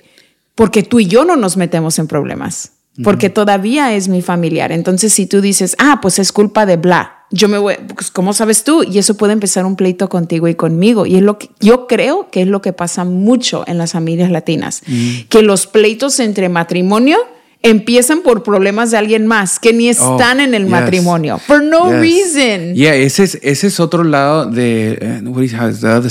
porque 0.54 0.82
tú 0.82 1.00
y 1.00 1.06
yo 1.06 1.24
no 1.24 1.36
nos 1.36 1.56
metemos 1.56 1.98
en 1.98 2.06
problemas 2.06 2.72
porque 3.02 3.28
todavía 3.28 3.92
es 3.94 4.08
mi 4.08 4.22
familiar. 4.22 4.70
Entonces, 4.70 5.12
si 5.12 5.26
tú 5.26 5.40
dices, 5.40 5.74
ah, 5.78 5.98
pues 6.00 6.18
es 6.18 6.30
culpa 6.30 6.64
de 6.64 6.76
bla, 6.76 7.24
yo 7.30 7.48
me 7.48 7.58
voy, 7.58 7.74
pues, 7.94 8.10
¿cómo 8.12 8.32
sabes 8.32 8.62
tú? 8.62 8.84
Y 8.84 8.98
eso 8.98 9.16
puede 9.16 9.32
empezar 9.32 9.66
un 9.66 9.74
pleito 9.74 10.08
contigo 10.08 10.46
y 10.46 10.54
conmigo. 10.54 11.04
Y 11.04 11.16
es 11.16 11.22
lo 11.22 11.38
que 11.38 11.50
yo 11.58 11.88
creo 11.88 12.30
que 12.30 12.42
es 12.42 12.48
lo 12.48 12.62
que 12.62 12.72
pasa 12.72 13.04
mucho 13.04 13.64
en 13.66 13.78
las 13.78 13.92
familias 13.92 14.30
latinas, 14.30 14.82
que 15.28 15.42
los 15.42 15.66
pleitos 15.66 16.20
entre 16.20 16.48
matrimonio 16.48 17.18
empiezan 17.64 18.21
por 18.21 18.42
problemas 18.42 18.92
de 18.92 18.99
alguien 18.99 19.26
más 19.26 19.59
que 19.59 19.73
ni 19.73 19.88
oh, 19.88 19.90
están 19.90 20.38
en 20.38 20.54
el 20.54 20.66
matrimonio. 20.66 21.38
For 21.38 21.62
no 21.62 21.90
reason. 21.90 22.75
Yeah, 22.75 22.94
ese 22.94 23.25
es, 23.25 23.38
ese 23.42 23.66
es 23.66 23.80
otro 23.80 24.04
lado 24.04 24.47
de. 24.47 25.23
Uh, 25.25 25.40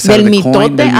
del 0.07 0.29
mitote. 0.29 0.91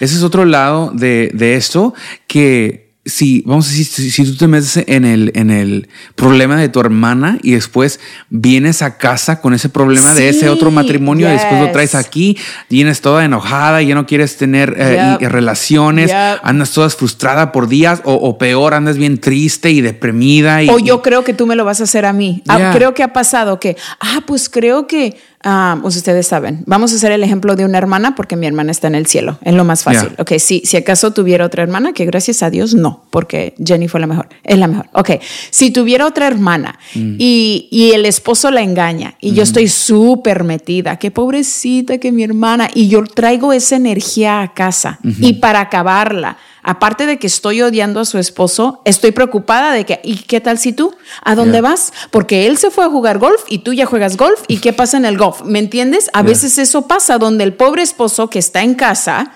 Ese 0.00 0.16
es 0.16 0.22
otro 0.22 0.44
lado 0.46 0.90
de, 0.94 1.30
de 1.34 1.56
esto 1.56 1.94
que 2.26 2.81
si, 3.04 3.42
vamos 3.46 3.66
a 3.66 3.70
decir, 3.70 4.12
si, 4.12 4.24
tú 4.24 4.36
te 4.36 4.46
metes 4.46 4.76
en 4.86 5.04
el, 5.04 5.32
en 5.34 5.50
el 5.50 5.88
problema 6.14 6.56
de 6.56 6.68
tu 6.68 6.78
hermana 6.78 7.36
y 7.42 7.52
después 7.52 7.98
vienes 8.30 8.80
a 8.80 8.96
casa 8.96 9.40
con 9.40 9.54
ese 9.54 9.68
problema 9.68 10.14
de 10.14 10.28
ese 10.28 10.48
otro 10.48 10.70
matrimonio 10.70 11.28
y 11.28 11.32
después 11.32 11.60
lo 11.60 11.72
traes 11.72 11.96
aquí, 11.96 12.38
vienes 12.70 13.00
toda 13.00 13.24
enojada, 13.24 13.82
y 13.82 13.88
ya 13.88 13.96
no 13.96 14.06
quieres 14.06 14.36
tener 14.36 14.76
eh, 14.78 15.16
relaciones, 15.28 16.12
andas 16.12 16.70
toda 16.70 16.90
frustrada 16.90 17.50
por 17.50 17.68
días 17.68 18.00
o, 18.04 18.38
peor, 18.38 18.72
andas 18.72 18.96
bien 18.96 19.18
triste 19.18 19.72
y 19.72 19.80
deprimida. 19.80 20.62
Y, 20.62 20.68
o 20.68 20.78
yo 20.78 21.02
creo 21.02 21.24
que 21.24 21.34
tú 21.34 21.46
me 21.46 21.56
lo 21.56 21.64
vas 21.64 21.80
a 21.80 21.84
hacer 21.84 22.06
a 22.06 22.12
mí. 22.12 22.42
Ah, 22.46 22.70
creo 22.72 22.94
que 22.94 23.02
ha 23.02 23.12
pasado 23.12 23.58
que, 23.58 23.76
ah, 23.98 24.20
pues 24.26 24.48
creo 24.48 24.86
que 24.86 25.16
Ah, 25.44 25.78
pues 25.82 25.96
ustedes 25.96 26.26
saben. 26.26 26.62
Vamos 26.66 26.92
a 26.92 26.96
hacer 26.96 27.10
el 27.12 27.22
ejemplo 27.22 27.56
de 27.56 27.64
una 27.64 27.78
hermana 27.78 28.14
porque 28.14 28.36
mi 28.36 28.46
hermana 28.46 28.70
está 28.70 28.86
en 28.86 28.94
el 28.94 29.06
cielo. 29.06 29.38
Es 29.42 29.54
lo 29.54 29.64
más 29.64 29.82
fácil. 29.82 30.10
Ok, 30.18 30.32
si, 30.38 30.62
si 30.64 30.76
acaso 30.76 31.12
tuviera 31.12 31.44
otra 31.44 31.62
hermana, 31.62 31.92
que 31.92 32.04
gracias 32.04 32.42
a 32.42 32.50
Dios 32.50 32.74
no, 32.74 33.04
porque 33.10 33.54
Jenny 33.64 33.88
fue 33.88 34.00
la 34.00 34.06
mejor. 34.06 34.28
Es 34.44 34.58
la 34.58 34.68
mejor. 34.68 34.88
Ok, 34.92 35.10
si 35.50 35.70
tuviera 35.70 36.06
otra 36.06 36.28
hermana 36.28 36.78
mm. 36.94 37.16
y, 37.18 37.68
y, 37.70 37.92
el 37.92 38.06
esposo 38.06 38.50
la 38.50 38.62
engaña 38.62 39.14
y 39.20 39.32
yo 39.32 39.42
mm. 39.42 39.44
estoy 39.44 39.68
súper 39.68 40.44
metida, 40.44 40.96
qué 40.96 41.10
pobrecita 41.10 41.98
que 41.98 42.12
mi 42.12 42.22
hermana, 42.22 42.70
y 42.72 42.88
yo 42.88 43.02
traigo 43.04 43.52
esa 43.52 43.76
energía 43.76 44.42
a 44.42 44.54
casa 44.54 44.98
y 45.02 45.34
para 45.34 45.60
acabarla 45.60 46.36
aparte 46.62 47.06
de 47.06 47.18
que 47.18 47.26
estoy 47.26 47.60
odiando 47.62 48.00
a 48.00 48.04
su 48.04 48.18
esposo, 48.18 48.82
estoy 48.84 49.10
preocupada 49.10 49.72
de 49.72 49.84
que, 49.84 50.00
¿y 50.04 50.16
qué 50.16 50.40
tal 50.40 50.58
si 50.58 50.72
tú? 50.72 50.94
¿A 51.24 51.34
dónde 51.34 51.60
vas? 51.60 51.92
Porque 52.10 52.46
él 52.46 52.56
se 52.56 52.70
fue 52.70 52.84
a 52.84 52.88
jugar 52.88 53.18
golf 53.18 53.42
y 53.48 53.58
tú 53.58 53.72
ya 53.72 53.86
juegas 53.86 54.16
golf 54.16 54.42
y 54.48 54.58
qué 54.58 54.72
pasa 54.72 54.96
en 54.96 55.04
el 55.04 55.18
golf, 55.18 55.42
¿me 55.44 55.58
entiendes? 55.58 56.08
A 56.12 56.22
veces 56.22 56.58
eso 56.58 56.86
pasa 56.86 57.18
donde 57.18 57.44
el 57.44 57.54
pobre 57.54 57.82
esposo 57.82 58.30
que 58.30 58.38
está 58.38 58.62
en 58.62 58.74
casa 58.74 59.32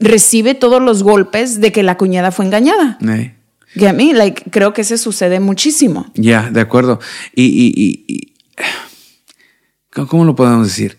recibe 0.00 0.54
todos 0.54 0.82
los 0.82 1.02
golpes 1.02 1.60
de 1.60 1.72
que 1.72 1.82
la 1.82 1.96
cuñada 1.96 2.32
fue 2.32 2.44
engañada. 2.44 2.98
Y 3.76 3.86
a 3.86 3.92
mí, 3.92 4.12
like, 4.12 4.50
creo 4.50 4.72
que 4.72 4.82
eso 4.82 4.96
sucede 4.96 5.40
muchísimo. 5.40 6.06
Ya, 6.14 6.50
de 6.50 6.60
acuerdo. 6.60 7.00
Y, 7.34 8.32
¿cómo 9.90 10.24
lo 10.24 10.36
podemos 10.36 10.68
decir? 10.68 10.98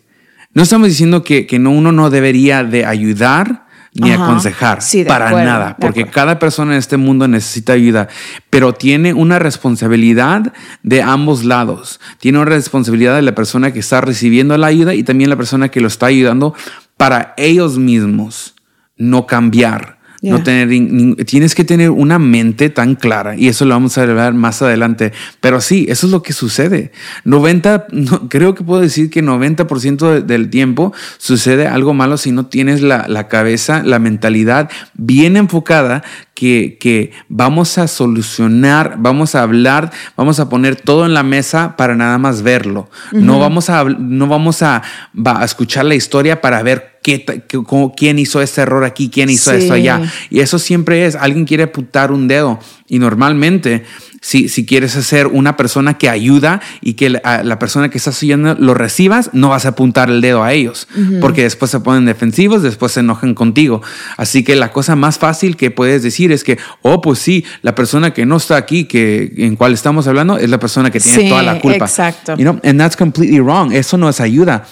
No 0.53 0.63
estamos 0.63 0.87
diciendo 0.87 1.23
que, 1.23 1.47
que 1.47 1.59
no, 1.59 1.71
uno 1.71 1.91
no 1.91 2.09
debería 2.09 2.63
de 2.63 2.85
ayudar 2.85 3.64
ni 3.95 4.11
aconsejar 4.11 4.79
para 5.07 5.31
nada, 5.31 5.77
porque 5.79 6.05
cada 6.05 6.37
persona 6.37 6.73
en 6.73 6.79
este 6.79 6.97
mundo 6.97 7.27
necesita 7.27 7.73
ayuda, 7.73 8.09
pero 8.49 8.73
tiene 8.73 9.13
una 9.13 9.39
responsabilidad 9.39 10.53
de 10.83 11.01
ambos 11.01 11.45
lados. 11.45 12.01
Tiene 12.19 12.39
una 12.39 12.49
responsabilidad 12.51 13.15
de 13.15 13.21
la 13.21 13.33
persona 13.33 13.71
que 13.71 13.79
está 13.79 14.01
recibiendo 14.01 14.57
la 14.57 14.67
ayuda 14.67 14.93
y 14.93 15.03
también 15.03 15.29
la 15.29 15.37
persona 15.37 15.69
que 15.69 15.79
lo 15.79 15.87
está 15.87 16.07
ayudando 16.07 16.53
para 16.97 17.33
ellos 17.37 17.77
mismos 17.77 18.55
no 18.97 19.25
cambiar 19.25 19.94
no 20.25 20.43
tener, 20.43 21.25
tienes 21.25 21.55
que 21.55 21.63
tener 21.63 21.89
una 21.89 22.19
mente 22.19 22.69
tan 22.69 22.95
clara 22.95 23.35
y 23.35 23.47
eso 23.47 23.65
lo 23.65 23.75
vamos 23.75 23.97
a 23.97 24.03
hablar 24.03 24.33
más 24.33 24.61
adelante. 24.61 25.13
Pero 25.39 25.61
sí, 25.61 25.85
eso 25.89 26.07
es 26.07 26.11
lo 26.11 26.21
que 26.23 26.33
sucede. 26.33 26.91
90, 27.23 27.87
creo 28.29 28.55
que 28.55 28.63
puedo 28.63 28.81
decir 28.81 29.09
que 29.09 29.23
90% 29.23 30.21
del 30.23 30.49
tiempo 30.49 30.93
sucede 31.17 31.67
algo 31.67 31.93
malo 31.93 32.17
si 32.17 32.31
no 32.31 32.47
tienes 32.47 32.81
la, 32.81 33.05
la 33.07 33.27
cabeza, 33.27 33.83
la 33.83 33.99
mentalidad 33.99 34.69
bien 34.93 35.37
enfocada 35.37 36.03
que, 36.35 36.77
que, 36.79 37.11
vamos 37.29 37.77
a 37.77 37.87
solucionar, 37.87 38.95
vamos 38.99 39.35
a 39.35 39.41
hablar, 39.41 39.91
vamos 40.17 40.39
a 40.39 40.49
poner 40.49 40.75
todo 40.75 41.05
en 41.05 41.13
la 41.13 41.23
mesa 41.23 41.77
para 41.77 41.95
nada 41.95 42.17
más 42.17 42.41
verlo. 42.41 42.89
No 43.13 43.39
vamos, 43.39 43.69
a, 43.69 43.85
no 43.85 44.27
vamos 44.27 44.61
a, 44.61 44.83
a, 45.25 45.45
escuchar 45.45 45.85
la 45.85 45.95
historia 45.95 46.41
para 46.41 46.61
ver 46.61 46.94
quién 47.95 48.19
hizo 48.19 48.41
este 48.41 48.61
error 48.61 48.83
aquí, 48.83 49.09
quién 49.09 49.29
hizo 49.29 49.51
esto 49.51 49.73
allá. 49.73 50.01
Y 50.29 50.39
eso 50.39 50.59
siempre 50.59 51.05
es, 51.05 51.15
alguien 51.15 51.45
quiere 51.45 51.63
apuntar 51.63 52.11
un 52.11 52.27
dedo. 52.27 52.59
Y 52.87 52.99
normalmente 52.99 53.83
si, 54.25 54.49
si 54.49 54.65
quieres 54.65 54.93
ser 54.93 55.27
una 55.27 55.55
persona 55.55 55.99
que 55.99 56.09
ayuda 56.09 56.59
y 56.81 56.93
que 56.93 57.11
la, 57.11 57.59
persona 57.59 57.89
que 57.89 57.99
estás 57.99 58.23
oyendo 58.23 58.55
lo 58.55 58.73
recibas, 58.73 59.29
no 59.33 59.49
vas 59.49 59.67
a 59.67 59.69
apuntar 59.69 60.09
el 60.09 60.19
dedo 60.19 60.43
a 60.43 60.51
ellos, 60.51 60.87
porque 61.21 61.43
después 61.43 61.69
se 61.69 61.79
ponen 61.79 62.05
defensivos, 62.05 62.63
después 62.63 62.93
se 62.93 63.01
enojan 63.01 63.35
contigo. 63.35 63.83
Así 64.17 64.43
que 64.43 64.55
la 64.55 64.71
cosa 64.71 64.95
más 64.95 65.19
fácil 65.19 65.55
que 65.55 65.69
puedes 65.69 66.01
decir 66.01 66.31
es 66.31 66.43
que, 66.43 66.57
oh, 66.81 67.01
pues 67.01 67.19
sí, 67.19 67.45
la 67.61 67.75
persona 67.75 68.13
que 68.13 68.25
no 68.25 68.37
está 68.37 68.57
aquí, 68.57 68.85
que 68.85 69.31
en 69.37 69.55
cual 69.55 69.73
estamos 69.73 70.07
hablando, 70.07 70.39
es 70.39 70.49
la 70.49 70.59
persona 70.59 70.89
que 70.89 70.99
tiene 70.99 71.29
toda 71.29 71.43
la 71.43 71.59
culpa. 71.59 71.85
Exacto. 71.85 72.35
You 72.35 72.45
know? 72.45 72.59
And 72.63 72.79
that's 72.79 72.97
completely 72.97 73.41
wrong. 73.41 73.73
Eso 73.73 73.95
no 73.95 74.09
es 74.09 74.19
ayuda. 74.21 74.65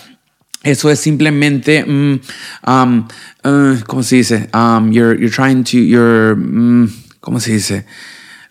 Eso 0.64 0.90
es 0.90 1.00
simplemente, 1.00 1.84
mm, 1.86 2.22
um, 2.68 3.08
uh, 3.44 3.84
¿cómo 3.86 4.02
se 4.02 4.16
dice? 4.16 4.50
Um, 4.54 4.92
you're, 4.92 5.16
you're 5.20 5.30
trying 5.30 5.64
to, 5.66 5.78
you're, 5.78 6.36
mm, 6.36 6.88
¿cómo 7.20 7.40
se 7.40 7.52
dice? 7.54 7.86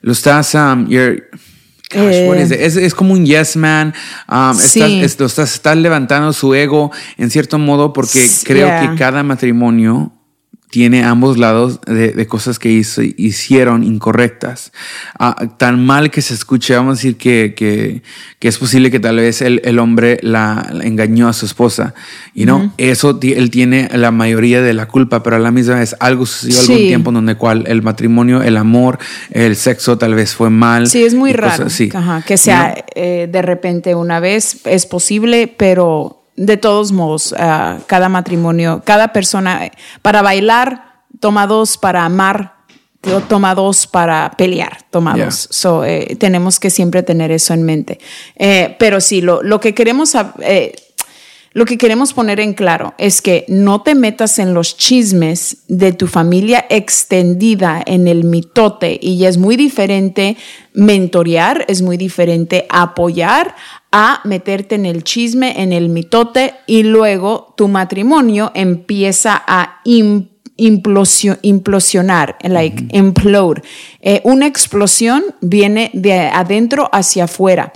lo 0.02 0.12
estás, 0.12 0.54
um, 0.54 0.86
you're, 0.88 1.22
gosh, 1.90 2.26
what 2.26 2.38
is 2.38 2.50
it? 2.50 2.60
Es, 2.60 2.76
es, 2.76 2.94
como 2.94 3.14
un 3.14 3.24
yes 3.24 3.56
man, 3.56 3.94
um, 4.28 4.54
sí. 4.54 5.00
estás, 5.02 5.38
estás, 5.38 5.76
levantando 5.76 6.32
su 6.32 6.54
ego 6.54 6.90
en 7.16 7.30
cierto 7.30 7.58
modo 7.58 7.92
porque 7.92 8.28
creo 8.44 8.68
que 8.80 8.98
cada 8.98 9.22
matrimonio 9.22 10.12
tiene 10.72 11.04
ambos 11.04 11.36
lados 11.36 11.80
de, 11.84 12.26
cosas 12.26 12.58
que 12.58 12.70
hizo, 12.70 13.02
hicieron 13.02 13.84
incorrectas. 13.84 14.72
Ah, 15.18 15.36
tan 15.58 15.84
mal 15.84 16.10
que 16.10 16.22
se 16.22 16.32
escuche, 16.32 16.74
vamos 16.74 16.92
a 16.92 16.96
decir 16.96 17.18
que, 17.18 17.52
que, 17.54 18.00
que 18.38 18.48
es 18.48 18.56
posible 18.56 18.90
que 18.90 18.98
tal 18.98 19.16
vez 19.16 19.42
el, 19.42 19.60
el 19.64 19.78
hombre 19.78 20.18
la, 20.22 20.72
engañó 20.82 21.28
a 21.28 21.34
su 21.34 21.44
esposa. 21.44 21.92
Y 22.32 22.46
no, 22.46 22.72
eso 22.78 23.20
él 23.20 23.50
tiene 23.50 23.90
la 23.92 24.12
mayoría 24.12 24.62
de 24.62 24.72
la 24.72 24.88
culpa, 24.88 25.22
pero 25.22 25.36
a 25.36 25.40
la 25.40 25.50
misma 25.50 25.74
vez 25.74 25.94
algo 26.00 26.24
sucedió 26.24 26.60
algún 26.60 26.76
tiempo 26.78 27.10
en 27.10 27.14
donde 27.16 27.34
cual 27.34 27.64
el 27.66 27.82
matrimonio, 27.82 28.40
el 28.40 28.56
amor, 28.56 28.98
el 29.30 29.56
sexo 29.56 29.98
tal 29.98 30.14
vez 30.14 30.34
fue 30.34 30.48
mal. 30.48 30.86
Sí, 30.86 31.02
es 31.02 31.12
muy 31.12 31.34
raro. 31.34 31.66
que 32.26 32.38
sea 32.38 32.82
eh, 32.94 33.28
de 33.30 33.42
repente 33.42 33.94
una 33.94 34.20
vez, 34.20 34.56
es 34.64 34.86
posible, 34.86 35.52
pero 35.54 36.21
de 36.44 36.56
todos 36.56 36.92
modos, 36.92 37.32
uh, 37.32 37.80
cada 37.86 38.08
matrimonio, 38.08 38.82
cada 38.84 39.12
persona, 39.12 39.70
para 40.02 40.22
bailar, 40.22 41.04
toma 41.20 41.46
dos, 41.46 41.78
para 41.78 42.04
amar, 42.04 42.54
toma 43.28 43.54
dos, 43.54 43.86
para 43.86 44.32
pelear, 44.36 44.78
toma 44.90 45.16
dos. 45.16 45.48
So, 45.50 45.84
eh, 45.84 46.16
tenemos 46.18 46.58
que 46.58 46.70
siempre 46.70 47.02
tener 47.02 47.30
eso 47.30 47.54
en 47.54 47.62
mente. 47.62 47.98
Eh, 48.36 48.76
pero 48.78 49.00
sí, 49.00 49.20
lo, 49.20 49.42
lo 49.42 49.60
que 49.60 49.74
queremos... 49.74 50.16
Eh, 50.40 50.74
lo 51.54 51.66
que 51.66 51.76
queremos 51.76 52.14
poner 52.14 52.40
en 52.40 52.54
claro 52.54 52.94
es 52.96 53.20
que 53.20 53.44
no 53.46 53.82
te 53.82 53.94
metas 53.94 54.38
en 54.38 54.54
los 54.54 54.74
chismes 54.78 55.58
de 55.68 55.92
tu 55.92 56.06
familia 56.06 56.64
extendida 56.70 57.82
en 57.84 58.08
el 58.08 58.24
mitote 58.24 58.98
y 58.98 59.26
es 59.26 59.36
muy 59.36 59.56
diferente 59.56 60.38
mentorear, 60.72 61.66
es 61.68 61.82
muy 61.82 61.98
diferente 61.98 62.64
apoyar 62.70 63.54
a 63.92 64.20
meterte 64.24 64.74
en 64.74 64.86
el 64.86 65.04
chisme, 65.04 65.62
en 65.62 65.72
el 65.72 65.88
mitote 65.90 66.54
y 66.66 66.82
luego 66.82 67.54
tu 67.56 67.68
matrimonio 67.68 68.50
empieza 68.54 69.42
a 69.46 69.80
implosionar, 70.56 72.36
like 72.42 72.88
implode. 72.92 73.62
Eh, 74.00 74.20
una 74.24 74.46
explosión 74.46 75.22
viene 75.40 75.90
de 75.92 76.14
adentro 76.14 76.88
hacia 76.92 77.24
afuera 77.24 77.72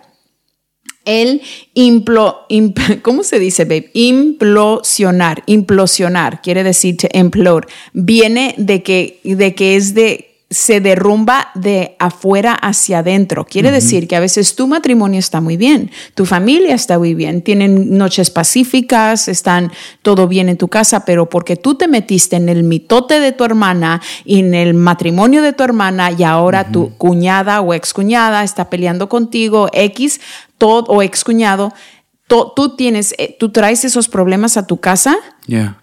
el 1.06 1.40
implo, 1.72 2.46
¿cómo 3.02 3.22
se 3.22 3.38
dice, 3.38 3.64
babe? 3.64 3.90
Implosionar, 3.94 5.42
implosionar, 5.46 6.42
quiere 6.42 6.62
decir 6.62 6.98
to 6.98 7.08
implode. 7.14 7.66
Viene 7.94 8.54
de 8.58 8.82
que, 8.82 9.20
de 9.24 9.54
que 9.54 9.76
es 9.76 9.94
de 9.94 10.35
se 10.48 10.80
derrumba 10.80 11.48
de 11.56 11.96
afuera 11.98 12.52
hacia 12.52 13.00
adentro. 13.00 13.44
Quiere 13.44 13.72
decir 13.72 14.06
que 14.06 14.14
a 14.14 14.20
veces 14.20 14.54
tu 14.54 14.68
matrimonio 14.68 15.18
está 15.18 15.40
muy 15.40 15.56
bien, 15.56 15.90
tu 16.14 16.24
familia 16.24 16.74
está 16.76 16.98
muy 16.98 17.14
bien, 17.14 17.42
tienen 17.42 17.98
noches 17.98 18.30
pacíficas, 18.30 19.26
están 19.26 19.72
todo 20.02 20.28
bien 20.28 20.48
en 20.48 20.56
tu 20.56 20.68
casa, 20.68 21.04
pero 21.04 21.28
porque 21.28 21.56
tú 21.56 21.74
te 21.74 21.88
metiste 21.88 22.36
en 22.36 22.48
el 22.48 22.62
mitote 22.62 23.18
de 23.18 23.32
tu 23.32 23.42
hermana 23.42 24.00
y 24.24 24.38
en 24.38 24.54
el 24.54 24.74
matrimonio 24.74 25.42
de 25.42 25.52
tu 25.52 25.64
hermana 25.64 26.12
y 26.12 26.22
ahora 26.22 26.70
tu 26.70 26.96
cuñada 26.96 27.60
o 27.60 27.74
excuñada 27.74 28.44
está 28.44 28.70
peleando 28.70 29.08
contigo, 29.08 29.68
X, 29.72 30.20
todo 30.58 30.84
o 30.84 31.02
excuñado, 31.02 31.72
tú 32.26 32.74
tienes, 32.76 33.14
eh, 33.18 33.36
tú 33.38 33.50
traes 33.50 33.84
esos 33.84 34.08
problemas 34.08 34.56
a 34.56 34.66
tu 34.66 34.78
casa 34.78 35.16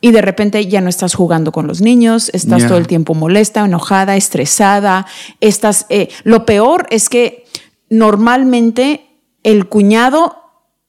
y 0.02 0.12
de 0.12 0.22
repente 0.22 0.66
ya 0.68 0.82
no 0.82 0.90
estás 0.90 1.16
jugando 1.16 1.54
con 1.54 1.68
los 1.68 1.80
niños, 1.80 2.30
estás 2.34 2.68
todo 2.68 2.78
el 2.78 2.88
tiempo 2.88 3.14
molesta, 3.14 3.64
enojada, 3.64 4.18
estresada, 4.18 5.06
estás, 5.40 5.86
eh, 5.90 6.10
lo 6.24 6.46
peor 6.46 6.86
es 6.90 7.08
que 7.08 7.46
normalmente 7.90 9.06
el 9.44 9.70
cuñado 9.70 10.36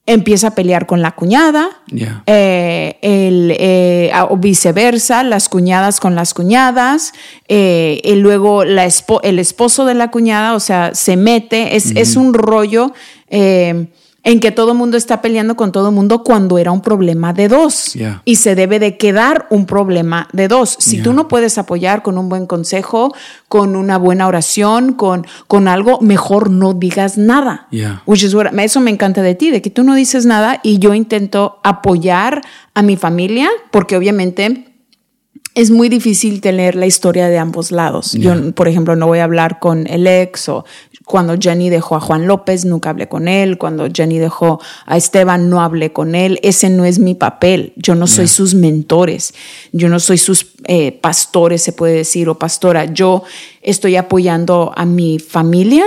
empieza 0.07 0.49
a 0.49 0.55
pelear 0.55 0.87
con 0.87 1.03
la 1.03 1.13
cuñada, 1.13 1.71
eh, 2.27 2.99
el, 3.01 4.11
o 4.29 4.37
viceversa, 4.37 5.23
las 5.23 5.49
cuñadas 5.49 6.01
con 6.01 6.17
las 6.17 6.35
cuñadas, 6.35 7.13
y 7.49 8.15
luego 8.17 8.65
la 8.65 8.89
el 9.23 9.39
esposo 9.39 9.85
de 9.85 9.95
la 9.95 10.11
cuñada, 10.11 10.55
o 10.55 10.61
sea, 10.61 10.95
se 10.95 11.17
mete, 11.17 11.77
es, 11.77 11.93
es 11.93 12.17
un 12.17 12.35
rollo 12.35 12.93
en 14.25 14.41
que 14.41 14.51
todo 14.51 14.73
el 14.73 14.79
mundo 14.79 14.97
está 14.97 15.21
peleando 15.21 15.55
con 15.55 15.71
todo 15.71 15.93
mundo 15.93 16.25
cuando 16.25 16.57
era 16.57 16.73
un 16.73 16.81
problema 16.81 17.35
de 17.35 17.49
dos. 17.49 17.93
Y 18.25 18.37
se 18.37 18.55
debe 18.55 18.79
de 18.79 18.97
quedar 18.97 19.47
un 19.51 19.67
problema 19.67 20.29
de 20.33 20.49
dos. 20.49 20.77
Si 20.81 21.03
tú 21.03 21.13
no 21.13 21.29
puedes 21.29 21.59
apoyar 21.59 22.03
con 22.03 22.17
un 22.17 22.31
buen 22.31 22.47
consejo, 22.47 23.15
con 23.49 23.77
una 23.77 23.99
buena 23.99 24.27
oración, 24.27 24.95
con, 24.95 25.27
con 25.47 25.69
algo, 25.69 26.01
mejor 26.01 26.51
no 26.51 26.73
digas 26.73 27.19
nada. 27.19 27.69
eso 28.65 28.81
me 28.81 28.91
encanta 28.91 29.21
de 29.21 29.35
ti, 29.35 29.51
de 29.51 29.61
que 29.61 29.71
tú 29.71 29.85
no 29.85 29.95
dices 29.95 30.25
nada 30.25 30.59
y 30.63 30.79
yo 30.79 30.95
intento 30.95 31.61
apoyar 31.63 32.41
a 32.73 32.83
mi 32.83 32.97
familia, 32.97 33.51
porque 33.71 33.97
obviamente 33.97 34.75
es 35.55 35.71
muy 35.71 35.89
difícil 35.89 36.41
tener 36.41 36.75
la 36.75 36.87
historia 36.87 37.29
de 37.29 37.39
ambos 37.39 37.71
lados. 37.71 38.13
Yo, 38.13 38.53
por 38.55 38.67
ejemplo, 38.67 38.97
no 38.97 39.07
voy 39.07 39.21
a 39.21 39.25
hablar 39.25 39.61
con 39.61 39.87
el 39.87 40.07
ex 40.07 40.49
o 40.49 40.65
cuando 41.05 41.37
Jenny 41.39 41.69
dejó 41.69 41.97
a 41.97 42.01
Juan 42.01 42.27
López, 42.27 42.65
nunca 42.65 42.91
hablé 42.91 43.09
con 43.09 43.29
él. 43.29 43.59
Cuando 43.59 43.89
Jenny 43.93 44.19
dejó 44.19 44.61
a 44.87 44.97
Esteban, 44.97 45.51
no 45.51 45.61
hablé 45.61 45.93
con 45.93 46.15
él. 46.15 46.41
Ese 46.43 46.71
no 46.71 46.85
es 46.85 46.99
mi 46.99 47.15
papel. 47.15 47.75
Yo 47.77 47.95
no 47.95 48.07
soy 48.07 48.27
sus 48.27 48.55
mentores. 48.55 49.35
Yo 49.73 49.89
no 49.89 50.01
soy 50.01 50.19
sus 50.19 50.53
eh, 50.65 50.93
pastores, 50.93 51.63
se 51.63 51.73
puede 51.73 51.95
decir, 51.95 52.29
o 52.29 52.39
pastora. 52.39 52.87
Yo 52.87 53.23
estoy 53.61 53.97
apoyando 53.97 54.73
a 54.75 54.87
mi 54.87 55.19
familia 55.19 55.85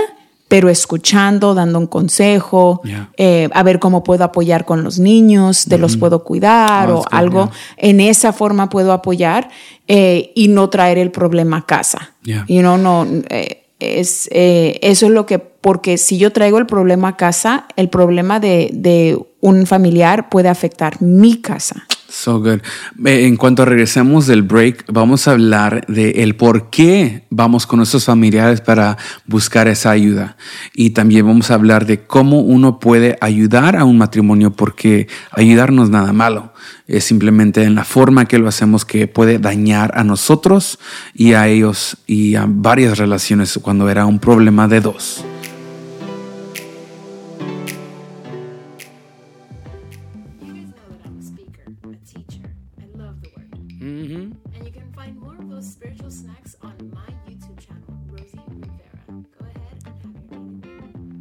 pero 0.48 0.70
escuchando, 0.70 1.54
dando 1.54 1.78
un 1.78 1.86
consejo, 1.86 2.80
eh, 3.18 3.50
a 3.52 3.62
ver 3.62 3.78
cómo 3.78 4.02
puedo 4.02 4.24
apoyar 4.24 4.64
con 4.64 4.82
los 4.82 4.98
niños, 4.98 5.66
de 5.66 5.76
los 5.76 5.96
mm-hmm. 5.96 6.00
puedo 6.00 6.24
cuidar 6.24 6.90
o 6.90 7.04
algo. 7.10 7.50
En 7.76 8.00
esa 8.00 8.32
forma 8.32 8.70
puedo 8.70 8.94
apoyar 8.94 9.50
eh, 9.86 10.32
y 10.34 10.48
no 10.48 10.70
traer 10.70 10.96
el 10.96 11.10
problema 11.10 11.58
a 11.58 11.66
casa. 11.66 12.14
Y 12.46 12.60
no, 12.60 12.78
no, 12.78 13.06
eh, 13.28 13.67
es, 13.80 14.28
eso 14.32 15.06
es 15.06 15.12
lo 15.12 15.26
que, 15.26 15.38
porque 15.38 15.98
si 15.98 16.18
yo 16.18 16.32
traigo 16.32 16.58
el 16.58 16.66
problema 16.66 17.08
a 17.08 17.16
casa, 17.16 17.66
el 17.76 17.88
problema 17.88 18.40
de, 18.40 18.70
de 18.72 19.18
un 19.40 19.66
familiar 19.66 20.28
puede 20.28 20.48
afectar 20.48 21.00
mi 21.00 21.40
casa. 21.40 21.86
So 22.10 22.40
good. 22.40 22.60
En 23.04 23.36
cuanto 23.36 23.66
regresemos 23.66 24.26
del 24.26 24.42
break, 24.42 24.86
vamos 24.88 25.28
a 25.28 25.32
hablar 25.32 25.84
de 25.88 26.22
el 26.22 26.36
por 26.36 26.70
qué 26.70 27.26
vamos 27.28 27.66
con 27.66 27.76
nuestros 27.76 28.06
familiares 28.06 28.62
para 28.62 28.96
buscar 29.26 29.68
esa 29.68 29.90
ayuda. 29.90 30.38
Y 30.72 30.90
también 30.90 31.26
vamos 31.26 31.50
a 31.50 31.54
hablar 31.54 31.84
de 31.84 32.06
cómo 32.06 32.40
uno 32.40 32.80
puede 32.80 33.18
ayudar 33.20 33.76
a 33.76 33.84
un 33.84 33.98
matrimonio, 33.98 34.52
porque 34.52 35.06
ayudar 35.32 35.70
no 35.70 35.84
es 35.84 35.90
nada 35.90 36.14
malo. 36.14 36.54
Es 36.86 37.04
simplemente 37.04 37.64
en 37.64 37.74
la 37.74 37.84
forma 37.84 38.24
que 38.24 38.38
lo 38.38 38.48
hacemos 38.48 38.86
que 38.86 39.06
puede 39.06 39.38
dañar 39.38 39.92
a 39.94 40.02
nosotros 40.02 40.78
y 41.12 41.34
a 41.34 41.46
ellos 41.46 41.98
y 42.06 42.36
a 42.36 42.46
varias 42.48 42.96
relaciones 42.96 43.58
cuando 43.60 43.90
era 43.90 44.06
un 44.06 44.18
problema 44.18 44.66
de 44.66 44.80
dos. 44.80 45.26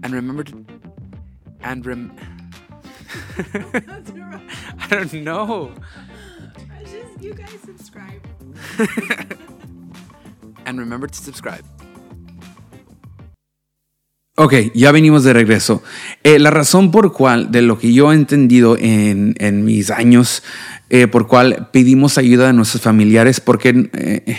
And 0.07 0.15
remember 0.15 0.45
to. 0.45 0.65
And 1.63 1.85
rem. 1.85 2.15
I 4.79 4.87
don't 4.89 5.13
know. 5.15 5.73
Just, 6.79 7.21
you 7.21 7.33
guys 7.33 7.59
subscribe. 7.65 8.25
and 10.65 10.79
remember 10.79 11.07
to 11.07 11.13
subscribe. 11.13 11.65
Ok, 14.37 14.71
ya 14.73 14.93
venimos 14.93 15.25
de 15.25 15.33
regreso. 15.33 15.83
Eh, 16.23 16.39
la 16.39 16.51
razón 16.51 16.89
por 16.89 17.11
cual, 17.11 17.51
de 17.51 17.61
lo 17.61 17.77
que 17.77 17.91
yo 17.91 18.13
he 18.13 18.15
entendido 18.15 18.77
en, 18.77 19.35
en 19.39 19.65
mis 19.65 19.91
años, 19.91 20.41
eh, 20.89 21.07
por 21.07 21.27
cual 21.27 21.67
pedimos 21.73 22.17
ayuda 22.17 22.47
de 22.47 22.53
nuestros 22.53 22.81
familiares, 22.81 23.41
porque 23.41 23.89
eh, 23.91 24.37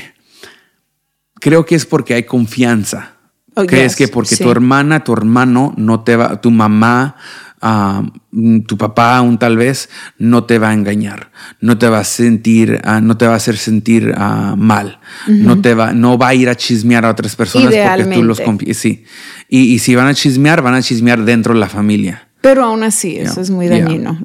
creo 1.34 1.66
que 1.66 1.74
es 1.74 1.84
porque 1.84 2.14
hay 2.14 2.22
confianza. 2.22 3.17
Oh, 3.58 3.66
¿Crees 3.66 3.96
que 3.96 4.06
porque 4.06 4.36
tu 4.36 4.52
hermana, 4.52 5.02
tu 5.02 5.12
hermano, 5.12 5.74
no 5.76 6.04
te 6.04 6.14
va, 6.14 6.40
tu 6.40 6.52
mamá, 6.52 7.16
ah, 7.60 8.04
tu 8.68 8.78
papá 8.78 9.16
aún 9.16 9.36
tal 9.36 9.56
vez, 9.56 9.88
no 10.16 10.44
te 10.44 10.60
va 10.60 10.70
a 10.70 10.74
engañar, 10.74 11.32
no 11.60 11.76
te 11.76 11.88
va 11.88 11.98
a 11.98 12.04
sentir, 12.04 12.80
ah, 12.84 13.00
no 13.00 13.16
te 13.16 13.26
va 13.26 13.32
a 13.32 13.36
hacer 13.36 13.56
sentir 13.56 14.14
ah, 14.16 14.54
mal, 14.56 15.00
no 15.26 15.60
te 15.60 15.74
va, 15.74 15.92
no 15.92 16.16
va 16.16 16.28
a 16.28 16.34
ir 16.36 16.48
a 16.48 16.54
chismear 16.54 17.04
a 17.04 17.10
otras 17.10 17.34
personas 17.34 17.74
porque 17.74 18.14
tú 18.14 18.22
los. 18.22 18.40
Sí. 18.74 19.04
Y, 19.48 19.74
y 19.74 19.80
si 19.80 19.96
van 19.96 20.06
a 20.06 20.14
chismear, 20.14 20.62
van 20.62 20.74
a 20.74 20.82
chismear 20.82 21.24
dentro 21.24 21.52
de 21.52 21.58
la 21.58 21.68
familia. 21.68 22.27
Pero 22.48 22.64
aún 22.64 22.82
así, 22.82 23.18
eso 23.18 23.42
es 23.42 23.50
muy 23.50 23.68
dañino. 23.68 24.18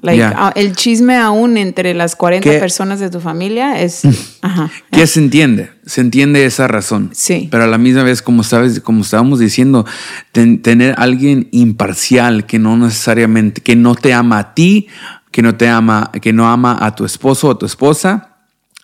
El 0.56 0.78
chisme 0.78 1.18
aún 1.18 1.58
entre 1.58 1.94
las 1.94 2.16
40 2.16 2.58
personas 2.58 3.02
de 3.02 3.10
tu 3.10 3.20
familia 3.20 3.82
es... 3.82 4.04
ajá, 4.42 4.72
que 4.92 5.06
se 5.08 5.20
entiende, 5.20 5.72
se 5.86 6.00
entiende 6.00 6.46
esa 6.46 6.70
razón. 6.70 7.10
Sí. 7.12 7.50
Pero 7.52 7.66
a 7.66 7.68
la 7.68 7.78
misma 7.78 8.04
vez, 8.04 8.22
como, 8.22 8.44
sabes, 8.44 8.80
como 8.80 9.02
estábamos 9.02 9.40
diciendo, 9.40 9.86
tener 10.32 10.96
alguien 10.98 11.50
imparcial 11.52 12.46
que 12.46 12.60
no 12.60 12.78
necesariamente, 12.78 13.60
que 13.60 13.76
no 13.76 13.94
te 13.94 14.14
ama 14.14 14.40
a 14.40 14.54
ti, 14.54 14.88
que 15.30 15.42
no 15.42 15.56
te 15.56 15.68
ama, 15.68 16.10
que 16.22 16.32
no 16.32 16.48
ama 16.48 16.78
a 16.80 16.96
tu 16.96 17.04
esposo 17.04 17.50
o 17.50 17.58
tu 17.58 17.66
esposa, 17.66 18.33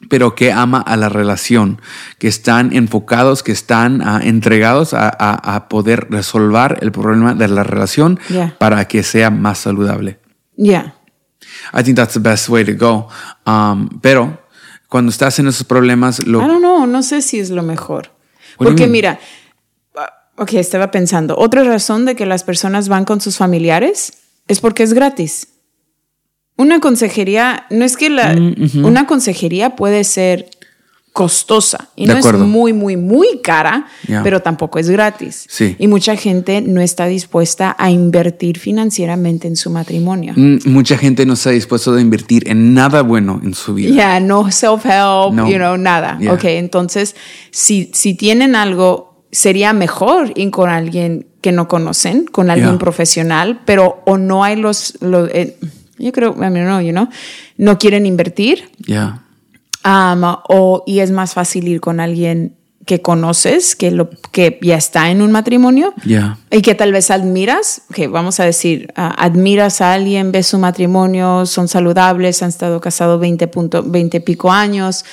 pero 0.07 0.33
que 0.33 0.51
ama 0.51 0.79
a 0.79 0.95
la 0.95 1.09
relación, 1.09 1.81
que 2.19 2.29
están 2.29 2.73
enfocados, 2.73 3.43
que 3.43 3.51
están 3.51 4.01
ah, 4.01 4.21
entregados 4.23 4.93
a, 4.93 5.67
poder 5.69 6.07
resolver 6.09 6.77
el 6.81 6.91
problema 6.91 7.33
de 7.33 7.47
la 7.49 7.63
relación 7.63 8.19
para 8.57 8.87
que 8.87 9.03
sea 9.03 9.29
más 9.29 9.59
saludable. 9.59 10.19
Yeah. 10.55 10.95
I 11.73 11.83
think 11.83 11.97
that's 11.97 12.13
the 12.13 12.19
best 12.19 12.47
way 12.47 12.63
to 12.63 12.73
go. 12.73 13.07
Um, 13.45 13.99
pero 14.01 14.39
cuando 14.87 15.11
estás 15.11 15.37
en 15.39 15.47
esos 15.47 15.65
problemas, 15.65 16.25
lo... 16.25 16.39
I 16.39 16.47
don't 16.47 16.59
know, 16.59 16.85
no 16.85 17.03
sé 17.03 17.21
si 17.21 17.39
es 17.39 17.49
lo 17.49 17.63
mejor. 17.63 18.11
Porque 18.57 18.87
mira, 18.87 19.19
ah, 19.95 20.27
ok, 20.37 20.53
estaba 20.53 20.91
pensando, 20.91 21.37
otra 21.37 21.63
razón 21.63 22.05
de 22.05 22.15
que 22.15 22.25
las 22.25 22.43
personas 22.43 22.87
van 22.87 23.05
con 23.05 23.19
sus 23.19 23.37
familiares 23.37 24.13
es 24.47 24.61
porque 24.61 24.83
es 24.83 24.93
gratis. 24.93 25.47
Una 26.59 26.81
consejería, 26.81 27.65
no 27.69 27.85
es 27.85 27.95
que 27.95 28.09
la, 28.09 28.35
mm, 28.35 28.83
una 28.83 29.07
consejería 29.07 29.77
puede 29.77 30.03
ser 30.03 30.49
costosa 31.13 31.89
y 31.95 32.05
no 32.05 32.17
es 32.17 32.33
muy, 32.33 32.73
muy, 32.73 32.97
muy 32.97 33.39
cara, 33.41 33.87
pero 34.23 34.41
tampoco 34.41 34.77
es 34.77 34.89
gratis. 34.89 35.47
Y 35.77 35.87
mucha 35.87 36.17
gente 36.17 36.61
no 36.61 36.81
está 36.81 37.05
dispuesta 37.07 37.77
a 37.79 37.89
invertir 37.91 38.59
financieramente 38.59 39.47
en 39.47 39.55
su 39.55 39.69
matrimonio. 39.69 40.33
Mm, 40.35 40.57
mucha 40.65 40.97
gente 40.97 41.25
no 41.25 41.33
está 41.33 41.51
dispuesta 41.51 41.95
a 41.95 42.01
invertir 42.01 42.43
en 42.49 42.73
nada 42.73 43.03
bueno 43.03 43.39
en 43.41 43.53
su 43.53 43.73
vida. 43.73 43.95
Ya, 43.95 44.19
no 44.19 44.51
self-help, 44.51 45.49
you 45.49 45.55
know, 45.55 45.77
nada. 45.77 46.19
Ok, 46.29 46.43
entonces, 46.43 47.15
si, 47.51 47.89
si 47.93 48.15
tienen 48.15 48.53
algo, 48.57 49.23
sería 49.31 49.71
mejor 49.71 50.33
ir 50.35 50.51
con 50.51 50.69
alguien 50.69 51.25
que 51.39 51.53
no 51.53 51.69
conocen, 51.69 52.25
con 52.25 52.49
alguien 52.49 52.77
profesional, 52.77 53.61
pero 53.63 54.01
o 54.05 54.17
no 54.17 54.43
hay 54.43 54.57
los... 54.57 54.97
los 54.99 55.29
eh, 55.33 55.57
yo 55.99 56.11
creo, 56.11 56.33
I 56.35 56.49
mean, 56.49 56.65
no, 56.65 56.81
you 56.81 56.91
know, 56.91 57.09
no 57.57 57.77
quieren 57.77 58.05
invertir. 58.05 58.69
Ya. 58.79 59.21
Um, 59.85 60.23
o, 60.23 60.83
y 60.85 60.99
es 60.99 61.11
más 61.11 61.33
fácil 61.33 61.67
ir 61.67 61.79
con 61.79 61.99
alguien 61.99 62.55
que 62.89 63.01
conoces, 63.03 63.75
que, 63.75 63.91
lo, 63.91 64.09
que 64.31 64.57
ya 64.63 64.75
está 64.75 65.11
en 65.11 65.21
un 65.21 65.31
matrimonio 65.31 65.93
Yeah. 66.05 66.39
y 66.49 66.63
que 66.63 66.73
tal 66.73 66.91
vez 66.91 67.11
admiras, 67.11 67.83
que 67.93 68.07
vamos 68.07 68.39
a 68.39 68.45
decir, 68.45 68.91
ah, 68.95 69.13
admiras 69.15 69.79
a 69.81 69.93
alguien, 69.93 70.31
ves 70.31 70.47
su 70.47 70.57
matrimonio, 70.57 71.45
son 71.45 71.67
saludables, 71.67 72.41
han 72.41 72.49
estado 72.49 72.81
casados 72.81 73.19
20, 73.19 73.47
punto, 73.47 73.83
20 73.83 74.21
pico 74.21 74.51
años, 74.51 75.05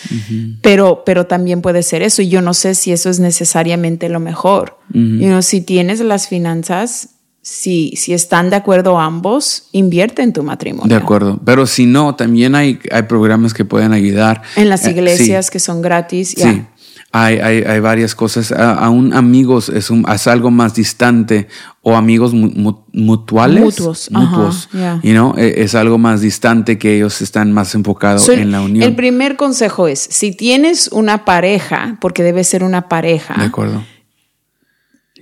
pero, 0.63 1.03
pero 1.05 1.27
también 1.27 1.61
puede 1.61 1.83
ser 1.83 2.01
eso. 2.01 2.23
Y 2.23 2.29
yo 2.29 2.41
no 2.41 2.55
sé 2.55 2.75
si 2.75 2.93
eso 2.93 3.11
es 3.11 3.21
necesariamente 3.21 4.09
lo 4.09 4.21
mejor. 4.21 4.79
You 4.95 5.27
know, 5.27 5.43
si 5.43 5.61
tienes 5.61 6.01
las 6.01 6.29
finanzas, 6.29 7.11
si, 7.49 7.93
si 7.97 8.13
están 8.13 8.51
de 8.51 8.57
acuerdo 8.57 8.99
ambos, 8.99 9.69
invierte 9.71 10.23
en 10.23 10.33
tu 10.33 10.43
matrimonio. 10.43 10.89
De 10.89 11.01
acuerdo. 11.01 11.39
Pero 11.45 11.65
si 11.69 11.87
no, 11.87 12.17
también 12.17 12.57
hay, 12.57 12.81
hay 12.91 13.03
programas 13.03 13.55
que 13.55 13.65
pueden 13.65 13.93
ayudar. 13.93 14.43
En 14.57 14.69
las 14.69 14.85
Eh, 14.85 14.91
iglesias 14.91 15.47
sí. 15.47 15.53
que 15.53 15.61
son 15.61 15.81
gratis. 15.81 16.35
Sí. 16.37 16.65
Hay, 17.13 17.39
hay, 17.39 17.63
hay 17.63 17.79
varias 17.79 18.17
cosas. 18.17 18.51
Aún 18.51 19.15
amigos 19.15 19.69
es, 19.69 19.91
un- 19.91 20.05
es 20.13 20.27
algo 20.27 20.51
más 20.51 20.75
distante 20.75 21.47
o 21.83 21.95
amigos 21.95 22.35
mu- 22.35 22.51
mu- 22.53 22.81
mutuales. 22.93 23.63
Mutuos, 23.63 24.11
ajá, 24.13 24.25
Mutuos. 24.27 24.69
yeah. 24.73 25.01
You 25.05 25.13
know, 25.13 25.35
e- 25.39 25.63
es 25.63 25.77
algo 25.77 25.99
más 25.99 26.23
distante 26.23 26.79
que 26.79 26.97
ellos 26.97 27.23
están 27.23 27.53
más 27.53 27.77
enfocados 27.77 28.23
So, 28.25 28.33
en 28.33 28.51
la 28.51 28.61
unión. 28.61 28.83
El 28.83 28.97
primer 28.97 29.37
consejo 29.37 29.87
es, 29.87 30.01
si 30.01 30.33
tienes 30.33 30.89
una 30.89 31.25
pareja, 31.25 31.97
porque 32.01 32.25
debe 32.25 32.43
ser 32.43 32.65
una 32.65 32.89
pareja, 32.89 33.35
de 33.39 33.45
acuerdo. 33.45 33.85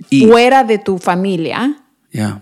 Y, 0.09 0.25
fuera 0.25 0.63
de 0.63 0.79
tu 0.79 0.97
familia, 0.97 1.77
yeah. 2.15 2.41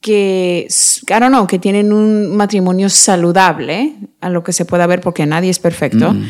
que, 0.00 0.66
I 0.68 1.20
don't 1.20 1.28
know, 1.28 1.46
que 1.46 1.58
tienen 1.58 1.92
un 1.92 2.36
matrimonio 2.36 2.88
saludable, 2.90 3.94
a 4.20 4.28
lo 4.28 4.42
que 4.44 4.52
se 4.52 4.64
pueda 4.64 4.86
ver, 4.86 5.00
porque 5.00 5.24
nadie 5.26 5.50
es 5.50 5.58
perfecto, 5.58 6.12
Mm. 6.12 6.26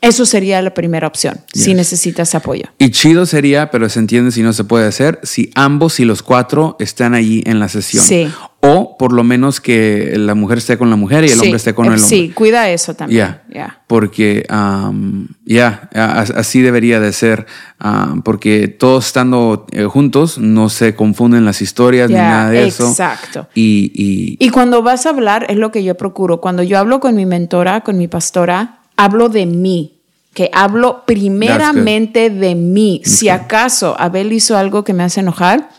Eso 0.00 0.24
sería 0.26 0.62
la 0.62 0.72
primera 0.72 1.06
opción, 1.06 1.40
si 1.52 1.74
necesitas 1.74 2.34
apoyo. 2.34 2.64
Y 2.78 2.90
chido 2.90 3.26
sería, 3.26 3.70
pero 3.70 3.88
se 3.88 3.98
entiende 3.98 4.30
si 4.32 4.42
no 4.42 4.52
se 4.52 4.64
puede 4.64 4.86
hacer, 4.86 5.20
si 5.22 5.50
ambos 5.54 6.00
y 6.00 6.04
los 6.04 6.22
cuatro 6.22 6.76
están 6.80 7.14
allí 7.14 7.42
en 7.46 7.58
la 7.60 7.68
sesión. 7.68 8.02
Sí. 8.04 8.28
O 8.62 8.96
por 8.98 9.12
lo 9.14 9.24
menos 9.24 9.58
que 9.60 10.12
la 10.16 10.34
mujer 10.34 10.58
esté 10.58 10.76
con 10.76 10.90
la 10.90 10.96
mujer 10.96 11.24
y 11.24 11.28
el 11.28 11.32
Sí, 11.34 11.40
hombre 11.40 11.56
esté 11.56 11.74
con 11.74 11.86
eh, 11.86 11.88
el 11.88 11.94
hombre. 11.94 12.08
Sí, 12.08 12.30
cuida 12.34 12.68
eso 12.68 12.92
también. 12.94 13.18
Ya, 13.18 13.42
ya. 13.54 13.80
porque 13.86 14.44
um, 14.50 15.28
ya, 15.46 15.88
a- 15.94 16.20
así 16.20 16.60
debería 16.60 17.00
de 17.00 17.12
ser, 17.14 17.46
um, 17.82 18.20
porque 18.20 18.68
todos 18.68 19.06
estando 19.06 19.66
eh, 19.72 19.84
juntos 19.84 20.36
no 20.38 20.68
se 20.68 20.94
confunden 20.94 21.46
las 21.46 21.62
historias 21.62 22.10
ni 22.10 22.16
nada 22.16 22.50
de 22.50 22.66
eso. 22.66 22.88
exacto. 22.90 23.48
Y, 23.54 23.92
y 23.94 24.36
Y 24.44 24.50
cuando 24.50 24.82
vas 24.82 25.06
a 25.06 25.10
hablar, 25.10 25.46
es 25.48 25.56
lo 25.56 25.70
que 25.70 25.82
yo 25.82 25.94
procuro. 25.96 26.42
Cuando 26.42 26.62
yo 26.62 26.78
hablo 26.78 27.00
con 27.00 27.14
mi 27.14 27.24
mentora, 27.24 27.80
con 27.80 27.96
mi 27.96 28.08
pastora, 28.08 28.79
hablo 29.04 29.28
de 29.28 29.46
mí. 29.46 29.96
Que 30.34 30.48
hablo 30.52 31.04
primeramente 31.06 32.30
de 32.30 32.54
mí. 32.54 33.02
Si 33.04 33.28
acaso 33.28 33.96
Abel 33.98 34.32
hizo 34.32 34.56
algo 34.56 34.84
que 34.84 34.92
me 34.92 35.02
hace 35.02 35.20
enojar, 35.20 35.70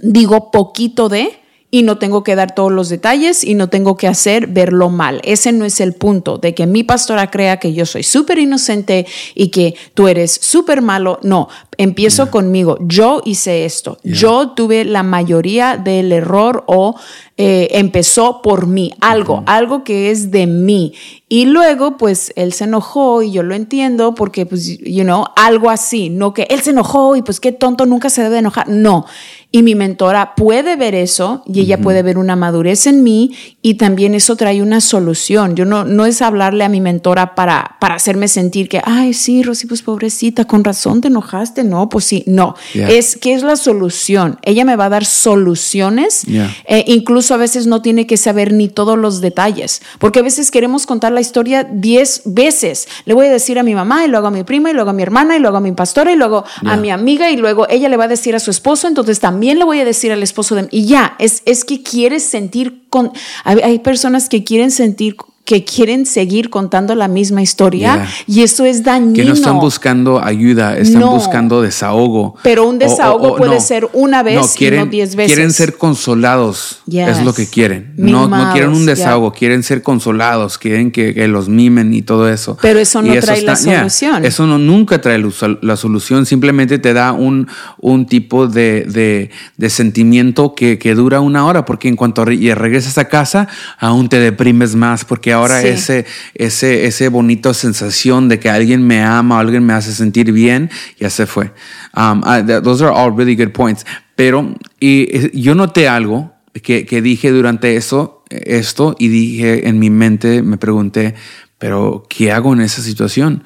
digo 0.00 0.50
poquito 0.50 1.10
de 1.10 1.38
y 1.70 1.82
no 1.82 1.98
tengo 1.98 2.22
que 2.22 2.36
dar 2.36 2.54
todos 2.54 2.72
los 2.72 2.88
detalles 2.88 3.42
y 3.42 3.54
no 3.54 3.68
tengo 3.68 3.96
que 3.96 4.06
hacer 4.06 4.46
verlo 4.46 4.88
mal. 4.88 5.20
Ese 5.24 5.52
no 5.52 5.64
es 5.64 5.80
el 5.80 5.94
punto 5.94 6.38
de 6.38 6.54
que 6.54 6.66
mi 6.66 6.84
pastora 6.84 7.30
crea 7.30 7.58
que 7.58 7.74
yo 7.74 7.86
soy 7.86 8.02
súper 8.02 8.38
inocente 8.38 9.06
y 9.34 9.48
que 9.48 9.74
tú 9.94 10.08
eres 10.08 10.32
súper 10.32 10.80
malo. 10.80 11.18
No, 11.22 11.48
empiezo 11.76 12.30
conmigo. 12.30 12.78
Yo 12.80 13.20
hice 13.24 13.64
esto. 13.64 13.98
Yo 14.04 14.50
tuve 14.50 14.84
la 14.84 15.02
mayoría 15.02 15.76
del 15.76 16.12
error 16.12 16.64
o 16.66 16.94
eh, 17.36 17.68
empezó 17.72 18.40
por 18.42 18.66
mí. 18.66 18.92
Algo, 19.00 19.42
algo 19.46 19.84
que 19.84 20.10
es 20.10 20.30
de 20.30 20.46
mí. 20.46 20.94
Y 21.28 21.46
luego, 21.46 21.96
pues, 21.96 22.32
él 22.36 22.52
se 22.52 22.64
enojó 22.64 23.22
y 23.22 23.32
yo 23.32 23.42
lo 23.42 23.54
entiendo 23.54 24.14
porque, 24.14 24.46
pues, 24.46 24.78
you 24.78 25.02
know, 25.02 25.24
algo 25.34 25.70
así. 25.70 26.08
No 26.08 26.32
que 26.32 26.46
él 26.50 26.62
se 26.62 26.70
enojó 26.70 27.16
y 27.16 27.22
pues 27.22 27.40
qué 27.40 27.52
tonto, 27.52 27.84
nunca 27.84 28.10
se 28.10 28.22
debe 28.22 28.38
enojar. 28.38 28.68
No. 28.68 29.06
Y 29.50 29.62
mi 29.62 29.74
mentora 29.74 30.34
puede 30.34 30.76
ver 30.76 30.94
eso 30.94 31.42
y 31.46 31.55
ella 31.60 31.78
puede 31.78 32.02
ver 32.02 32.18
una 32.18 32.36
madurez 32.36 32.86
en 32.86 33.02
mí 33.02 33.34
y 33.62 33.74
también 33.74 34.14
eso 34.14 34.36
trae 34.36 34.62
una 34.62 34.80
solución. 34.80 35.56
Yo 35.56 35.64
no, 35.64 35.84
no 35.84 36.06
es 36.06 36.22
hablarle 36.22 36.64
a 36.64 36.68
mi 36.68 36.80
mentora 36.80 37.34
para, 37.34 37.76
para 37.80 37.94
hacerme 37.94 38.28
sentir 38.28 38.68
que, 38.68 38.80
ay, 38.84 39.14
sí, 39.14 39.42
Rosy, 39.42 39.66
pues 39.66 39.82
pobrecita, 39.82 40.44
con 40.44 40.64
razón 40.64 41.00
te 41.00 41.08
enojaste. 41.08 41.64
No, 41.64 41.88
pues 41.88 42.04
sí, 42.04 42.24
no. 42.26 42.54
Yeah. 42.74 42.88
Es 42.88 43.16
que 43.16 43.34
es 43.34 43.42
la 43.42 43.56
solución. 43.56 44.38
Ella 44.42 44.64
me 44.64 44.76
va 44.76 44.86
a 44.86 44.88
dar 44.90 45.04
soluciones. 45.04 46.22
Yeah. 46.22 46.54
Eh, 46.66 46.84
incluso 46.88 47.34
a 47.34 47.36
veces 47.36 47.66
no 47.66 47.82
tiene 47.82 48.06
que 48.06 48.16
saber 48.16 48.52
ni 48.52 48.68
todos 48.68 48.98
los 48.98 49.20
detalles, 49.20 49.82
porque 49.98 50.20
a 50.20 50.22
veces 50.22 50.50
queremos 50.50 50.86
contar 50.86 51.12
la 51.12 51.20
historia 51.20 51.64
diez 51.64 52.22
veces. 52.24 52.88
Le 53.04 53.14
voy 53.14 53.26
a 53.26 53.32
decir 53.32 53.58
a 53.58 53.62
mi 53.62 53.74
mamá 53.74 54.04
y 54.04 54.08
luego 54.08 54.26
a 54.26 54.30
mi 54.30 54.44
prima 54.44 54.70
y 54.70 54.74
luego 54.74 54.90
a 54.90 54.92
mi 54.92 55.02
hermana 55.02 55.36
y 55.36 55.40
luego 55.40 55.56
a 55.56 55.60
mi 55.60 55.72
pastora 55.72 56.12
y 56.12 56.16
luego 56.16 56.44
a 56.64 56.76
mi 56.76 56.90
amiga 56.90 57.30
y 57.30 57.36
luego 57.36 57.66
ella 57.68 57.88
le 57.88 57.96
va 57.96 58.04
a 58.04 58.08
decir 58.08 58.34
a 58.34 58.40
su 58.40 58.50
esposo, 58.50 58.88
entonces 58.88 59.20
también 59.20 59.58
le 59.58 59.64
voy 59.64 59.80
a 59.80 59.84
decir 59.84 60.12
al 60.12 60.22
esposo 60.22 60.54
de 60.54 60.66
y 60.70 60.86
ya, 60.86 61.14
es, 61.18 61.42
es 61.46 61.64
que 61.64 61.82
quieres 61.82 62.24
sentir 62.24 62.86
con 62.90 63.12
hay, 63.44 63.60
hay 63.60 63.78
personas 63.78 64.28
que 64.28 64.44
quieren 64.44 64.70
sentir 64.70 65.16
que 65.46 65.64
quieren 65.64 66.04
seguir 66.06 66.50
contando 66.50 66.94
la 66.94 67.08
misma 67.08 67.40
historia 67.40 67.94
Yeah. 67.94 68.08
y 68.26 68.42
eso 68.42 68.64
es 68.64 68.82
dañino. 68.82 69.14
que 69.14 69.24
no 69.24 69.32
están 69.32 69.58
buscando 69.60 70.20
ayuda, 70.22 70.76
están 70.76 71.00
No. 71.00 71.12
buscando 71.12 71.62
desahogo. 71.62 72.34
Pero 72.42 72.66
un 72.68 72.74
O- 72.74 72.78
desahogo 72.78 73.28
o- 73.28 73.32
o 73.34 73.36
puede 73.36 73.54
no. 73.54 73.60
ser 73.60 73.88
una 73.92 74.22
vez 74.24 74.60
y 74.60 74.70
no 74.72 74.86
diez 74.86 75.14
veces. 75.14 75.32
Quieren 75.34 75.52
ser 75.52 75.76
consolados, 75.76 76.80
Yes. 76.86 77.08
es 77.18 77.24
lo 77.24 77.32
que 77.32 77.46
quieren. 77.46 77.94
No, 77.96 78.26
no 78.28 78.52
quieren 78.52 78.70
un 78.72 78.86
desahogo, 78.86 79.32
quieren 79.32 79.62
ser 79.62 79.82
consolados, 79.82 80.58
quieren 80.58 80.90
que, 80.90 81.14
que 81.14 81.28
los 81.28 81.48
mimen 81.48 81.94
y 81.94 82.02
todo 82.02 82.28
eso. 82.28 82.58
Pero 82.60 82.80
eso 82.80 83.00
no 83.00 83.14
Y 83.14 83.20
trae 83.20 83.42
la 83.42 83.54
yeah, 83.54 83.78
solución. 83.78 84.24
eso 84.24 84.46
no, 84.46 84.58
nunca 84.58 85.00
trae 85.00 85.18
la, 85.18 85.30
sol- 85.30 85.58
la 85.62 85.76
solución, 85.76 86.26
simplemente 86.26 86.78
te 86.80 86.92
da 86.92 87.12
un, 87.12 87.46
un 87.80 88.06
tipo 88.06 88.48
de, 88.48 88.84
de- 88.88 89.30
de 89.56 89.70
sentimiento 89.70 90.54
que, 90.56 90.78
que 90.78 90.94
dura 90.96 91.20
una 91.20 91.46
hora, 91.46 91.64
porque 91.64 91.88
en 91.88 91.94
cuanto 91.94 92.24
regresas 92.24 92.98
a 92.98 93.04
casa, 93.06 93.46
aún 93.78 94.08
te 94.08 94.18
deprimes 94.18 94.74
más, 94.74 95.04
porque 95.04 95.35
ahora 95.36 95.60
Sí. 95.60 95.68
ese, 95.68 96.06
ese, 96.34 96.86
ese 96.86 97.08
bonito 97.08 97.54
sensación 97.54 98.28
de 98.28 98.38
que 98.38 98.50
alguien 98.50 98.86
me 98.86 99.02
ama 99.02 99.38
alguien 99.38 99.64
me 99.64 99.72
hace 99.72 99.92
sentir 99.92 100.32
bien, 100.32 100.70
ya 100.98 101.10
se 101.10 101.26
fue. 101.26 101.52
Um, 101.96 102.22
I- 102.26 102.42
those 102.62 102.84
are 102.84 102.92
all 102.94 103.14
really 103.16 103.36
good 103.36 103.52
points. 103.52 103.84
Pero 104.16 104.54
y, 104.80 105.38
yo 105.40 105.54
noté 105.54 105.88
algo 105.88 106.32
que, 106.62 106.86
que 106.86 107.02
dije 107.02 107.30
durante 107.30 107.76
eso, 107.76 108.24
esto 108.30 108.96
y 108.98 109.08
dije 109.08 109.68
en 109.68 109.78
mi 109.78 109.90
mente, 109.90 110.42
me 110.42 110.56
pregunté, 110.56 111.14
pero 111.58 112.04
¿qué 112.08 112.32
hago 112.32 112.52
en 112.52 112.60
esa 112.60 112.82
situación? 112.82 113.44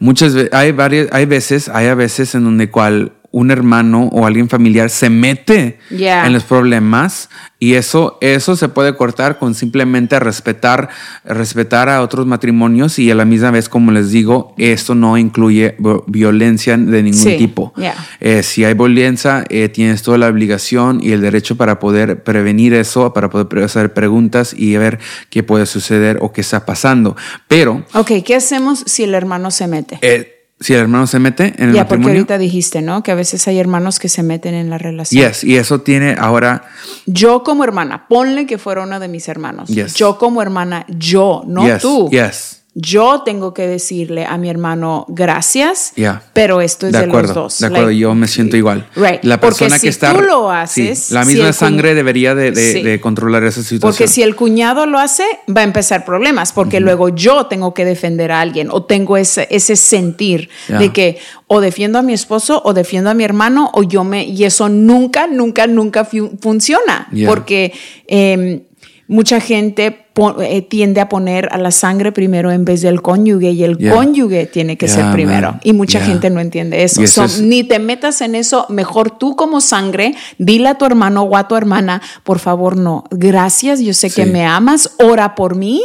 Muchas 0.00 0.34
hay 0.52 0.72
varias, 0.72 1.08
hay 1.12 1.26
veces, 1.26 1.68
hay 1.68 1.86
a 1.88 1.94
veces 1.94 2.34
en 2.34 2.44
donde 2.44 2.70
cual 2.70 3.12
un 3.30 3.50
hermano 3.50 4.08
o 4.12 4.26
alguien 4.26 4.48
familiar 4.48 4.88
se 4.88 5.10
mete 5.10 5.78
Yeah. 5.90 6.26
en 6.26 6.32
los 6.32 6.44
problemas 6.44 7.28
y 7.58 7.74
eso, 7.74 8.16
eso 8.22 8.56
se 8.56 8.68
puede 8.68 8.94
cortar 8.96 9.38
con 9.38 9.54
simplemente 9.54 10.18
respetar, 10.18 10.88
respetar 11.24 11.88
a 11.90 12.00
otros 12.02 12.26
matrimonios 12.26 12.98
y 12.98 13.10
a 13.10 13.14
la 13.14 13.24
misma 13.24 13.50
vez, 13.50 13.68
como 13.68 13.90
les 13.92 14.10
digo, 14.10 14.54
esto 14.56 14.94
no 14.94 15.18
incluye 15.18 15.76
violencia 16.06 16.76
de 16.76 17.02
ningún 17.02 17.18
Sí, 17.20 17.36
tipo. 17.36 17.72
yeah. 17.76 17.94
Eh, 18.20 18.42
si 18.42 18.64
hay 18.64 18.74
violencia, 18.74 19.44
eh, 19.50 19.68
tienes 19.68 20.02
toda 20.02 20.16
la 20.18 20.28
obligación 20.28 21.00
y 21.02 21.12
el 21.12 21.20
derecho 21.20 21.56
para 21.56 21.78
poder 21.80 22.22
prevenir 22.22 22.72
eso, 22.74 23.12
para 23.12 23.28
poder 23.28 23.64
hacer 23.64 23.92
preguntas 23.92 24.54
y 24.56 24.76
ver 24.76 24.98
qué 25.30 25.42
puede 25.42 25.66
suceder 25.66 26.18
o 26.22 26.32
qué 26.32 26.40
está 26.40 26.64
pasando. 26.64 27.16
Pero 27.46 27.84
Ok, 27.92 28.12
¿qué 28.24 28.36
hacemos 28.36 28.84
si 28.86 29.02
el 29.04 29.14
hermano 29.14 29.50
se 29.50 29.66
mete? 29.66 29.98
eh, 30.00 30.37
si 30.60 30.74
el 30.74 30.80
hermano 30.80 31.06
se 31.06 31.18
mete 31.18 31.54
en 31.58 31.70
el 31.70 31.74
Ya, 31.74 31.82
porque 31.86 31.98
matrimonio, 32.00 32.20
ahorita 32.20 32.38
dijiste, 32.38 32.82
¿no? 32.82 33.02
Que 33.02 33.12
a 33.12 33.14
veces 33.14 33.46
hay 33.46 33.58
hermanos 33.58 33.98
que 33.98 34.08
se 34.08 34.22
meten 34.22 34.54
en 34.54 34.70
la 34.70 34.78
relación. 34.78 35.24
yes, 35.24 35.44
y 35.44 35.56
eso 35.56 35.80
tiene 35.80 36.16
ahora 36.18 36.64
Yo 37.06 37.42
como 37.44 37.64
hermana, 37.64 38.06
ponle 38.08 38.46
que 38.46 38.58
fuera 38.58 38.82
uno 38.82 38.98
de 38.98 39.08
mis 39.08 39.28
hermanos. 39.28 39.68
Yes. 39.68 39.94
Yo 39.94 40.18
como 40.18 40.42
hermana, 40.42 40.84
yo, 40.88 41.44
no 41.46 41.64
yes, 41.66 41.82
tú. 41.82 42.08
yes. 42.10 42.57
Yo 42.80 43.22
tengo 43.24 43.52
que 43.54 43.66
decirle 43.66 44.24
a 44.24 44.38
mi 44.38 44.48
hermano 44.48 45.04
gracias, 45.08 45.92
Yeah. 45.96 46.22
pero 46.32 46.60
esto 46.60 46.86
es 46.86 46.92
de 46.92 47.00
de, 47.00 47.04
acuerdo, 47.06 47.26
los 47.28 47.34
dos. 47.34 47.58
de 47.58 47.66
acuerdo, 47.66 47.86
Like, 47.88 47.98
yo 48.00 48.14
me 48.14 48.28
siento 48.28 48.56
igual. 48.56 48.86
Right. 48.94 49.24
La 49.24 49.40
Porque 49.40 49.56
persona 49.58 49.76
si 49.78 49.86
que 49.86 49.88
está 49.88 50.14
tú 50.14 50.20
lo 50.20 50.50
haces, 50.50 50.98
sí, 51.00 51.14
la 51.14 51.24
misma 51.24 51.52
sangre 51.52 51.94
debería 51.94 52.34
de, 52.36 52.52
de- 52.52 52.72
Sí. 52.74 52.82
de 52.82 53.00
controlar 53.00 53.42
esa 53.42 53.62
situación. 53.62 53.80
Porque 53.80 54.06
si 54.06 54.22
el 54.22 54.36
cuñado 54.36 54.86
lo 54.86 54.98
hace, 55.00 55.24
va 55.54 55.62
a 55.62 55.64
empezar 55.64 56.04
problemas, 56.04 56.52
porque 56.52 56.78
luego 56.78 57.08
yo 57.08 57.46
tengo 57.46 57.74
que 57.74 57.84
defender 57.84 58.30
a 58.30 58.40
alguien 58.40 58.68
o 58.70 58.84
tengo 58.84 59.16
ese, 59.16 59.48
ese 59.50 59.74
sentir 59.74 60.48
de 60.68 60.92
que 60.92 61.18
o 61.48 61.60
defiendo 61.60 61.98
a 61.98 62.02
mi 62.02 62.12
esposo 62.12 62.62
o 62.64 62.74
defiendo 62.74 63.10
a 63.10 63.14
mi 63.14 63.24
hermano 63.24 63.70
o 63.74 63.82
yo 63.82 64.04
me... 64.04 64.24
Y 64.24 64.44
eso 64.44 64.68
nunca, 64.68 65.26
nunca, 65.26 65.66
nunca 65.66 66.04
fu- 66.04 66.30
funciona, 66.40 67.08
porque 67.26 67.72
eh, 68.06 68.62
mucha 69.08 69.40
gente 69.40 70.04
eh, 70.40 70.62
tiende 70.62 71.00
a 71.00 71.08
poner 71.08 71.48
a 71.52 71.58
la 71.58 71.70
sangre 71.70 72.12
primero 72.12 72.50
en 72.52 72.64
vez 72.64 72.82
del 72.82 73.00
cónyuge 73.02 73.50
y 73.52 73.64
el 73.64 73.76
cónyuge 73.94 74.46
tiene 74.46 74.76
que 74.76 74.86
ser 74.88 75.04
primero. 75.12 75.52
man. 75.52 75.60
Y 75.64 75.72
mucha 75.72 76.00
gente 76.00 76.28
no 76.30 76.40
entiende 76.40 76.82
eso. 76.82 77.00
So, 77.06 77.24
es- 77.24 77.40
ni 77.40 77.64
te 77.64 77.78
metas 77.78 78.20
en 78.20 78.34
eso, 78.34 78.66
mejor 78.68 79.16
tú 79.18 79.34
como 79.36 79.60
sangre, 79.60 80.14
dile 80.38 80.68
a 80.68 80.74
tu 80.74 80.84
hermano 80.84 81.22
o 81.22 81.36
a 81.36 81.48
tu 81.48 81.56
hermana, 81.56 82.02
por 82.24 82.38
favor, 82.38 82.76
no, 82.76 83.04
gracias, 83.10 83.80
yo 83.80 83.94
sé 83.94 84.10
que 84.10 84.26
me 84.26 84.44
amas, 84.44 84.90
ora 84.98 85.34
por 85.34 85.54
mí, 85.56 85.82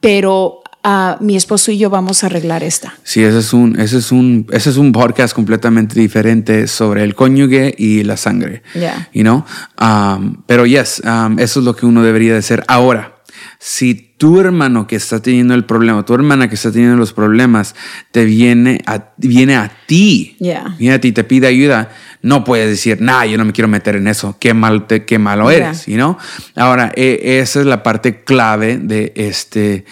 pero 0.00 0.60
ah, 0.88 1.16
mi 1.20 1.34
esposo 1.36 1.72
y 1.72 1.78
yo 1.78 1.90
vamos 1.90 2.22
a 2.22 2.26
arreglar 2.28 2.62
esta. 2.62 2.94
Sí, 3.02 3.22
ese 3.24 3.40
es 3.40 3.52
un, 3.52 3.78
ese 3.80 3.98
es 3.98 4.12
un, 4.12 4.46
ese 4.52 4.70
es 4.70 4.76
un 4.76 4.92
podcast 4.92 5.34
completamente 5.34 5.98
diferente 5.98 6.68
sobre 6.68 7.02
el 7.02 7.14
cónyuge 7.16 7.74
y 7.76 8.04
la 8.04 8.16
sangre. 8.16 8.62
Yeah. 8.74 9.08
You 9.12 9.22
know? 9.24 9.44
Um, 9.80 10.42
pero 10.46 10.64
yes, 10.64 11.02
um, 11.04 11.38
eso 11.40 11.58
es 11.60 11.66
lo 11.66 11.74
que 11.74 11.86
uno 11.86 12.02
debería 12.04 12.32
de 12.34 12.38
hacer. 12.38 12.62
Ahora, 12.68 13.16
si 13.58 13.94
tu 14.16 14.38
hermano 14.40 14.86
que 14.86 14.94
está 14.96 15.20
teniendo 15.20 15.54
el 15.54 15.64
problema, 15.64 16.04
tu 16.04 16.14
hermana 16.14 16.48
que 16.48 16.54
está 16.54 16.70
teniendo 16.70 16.96
los 16.96 17.12
problemas, 17.12 17.74
te 18.12 18.24
viene 18.24 18.80
a, 18.86 19.10
viene 19.16 19.56
a 19.56 19.70
ti, 19.86 20.36
Yeah. 20.38 20.76
viene 20.78 20.94
a 20.94 21.00
ti, 21.00 21.10
te 21.12 21.24
pide 21.24 21.48
ayuda, 21.48 21.90
no 22.22 22.44
puedes 22.44 22.68
decir, 22.70 22.98
nah, 23.00 23.24
yo 23.24 23.36
no 23.38 23.44
me 23.44 23.52
quiero 23.52 23.68
meter 23.68 23.96
en 23.96 24.06
eso, 24.08 24.36
qué 24.38 24.54
mal 24.54 24.86
te, 24.86 25.04
qué 25.04 25.18
malo 25.18 25.50
Yeah. 25.50 25.66
eres, 25.70 25.86
you 25.86 25.96
know? 25.96 26.16
Ahora, 26.54 26.92
e- 26.96 27.40
esa 27.40 27.60
es 27.60 27.66
la 27.66 27.82
parte 27.82 28.22
clave 28.24 28.78
de 28.78 29.12
este, 29.16 29.84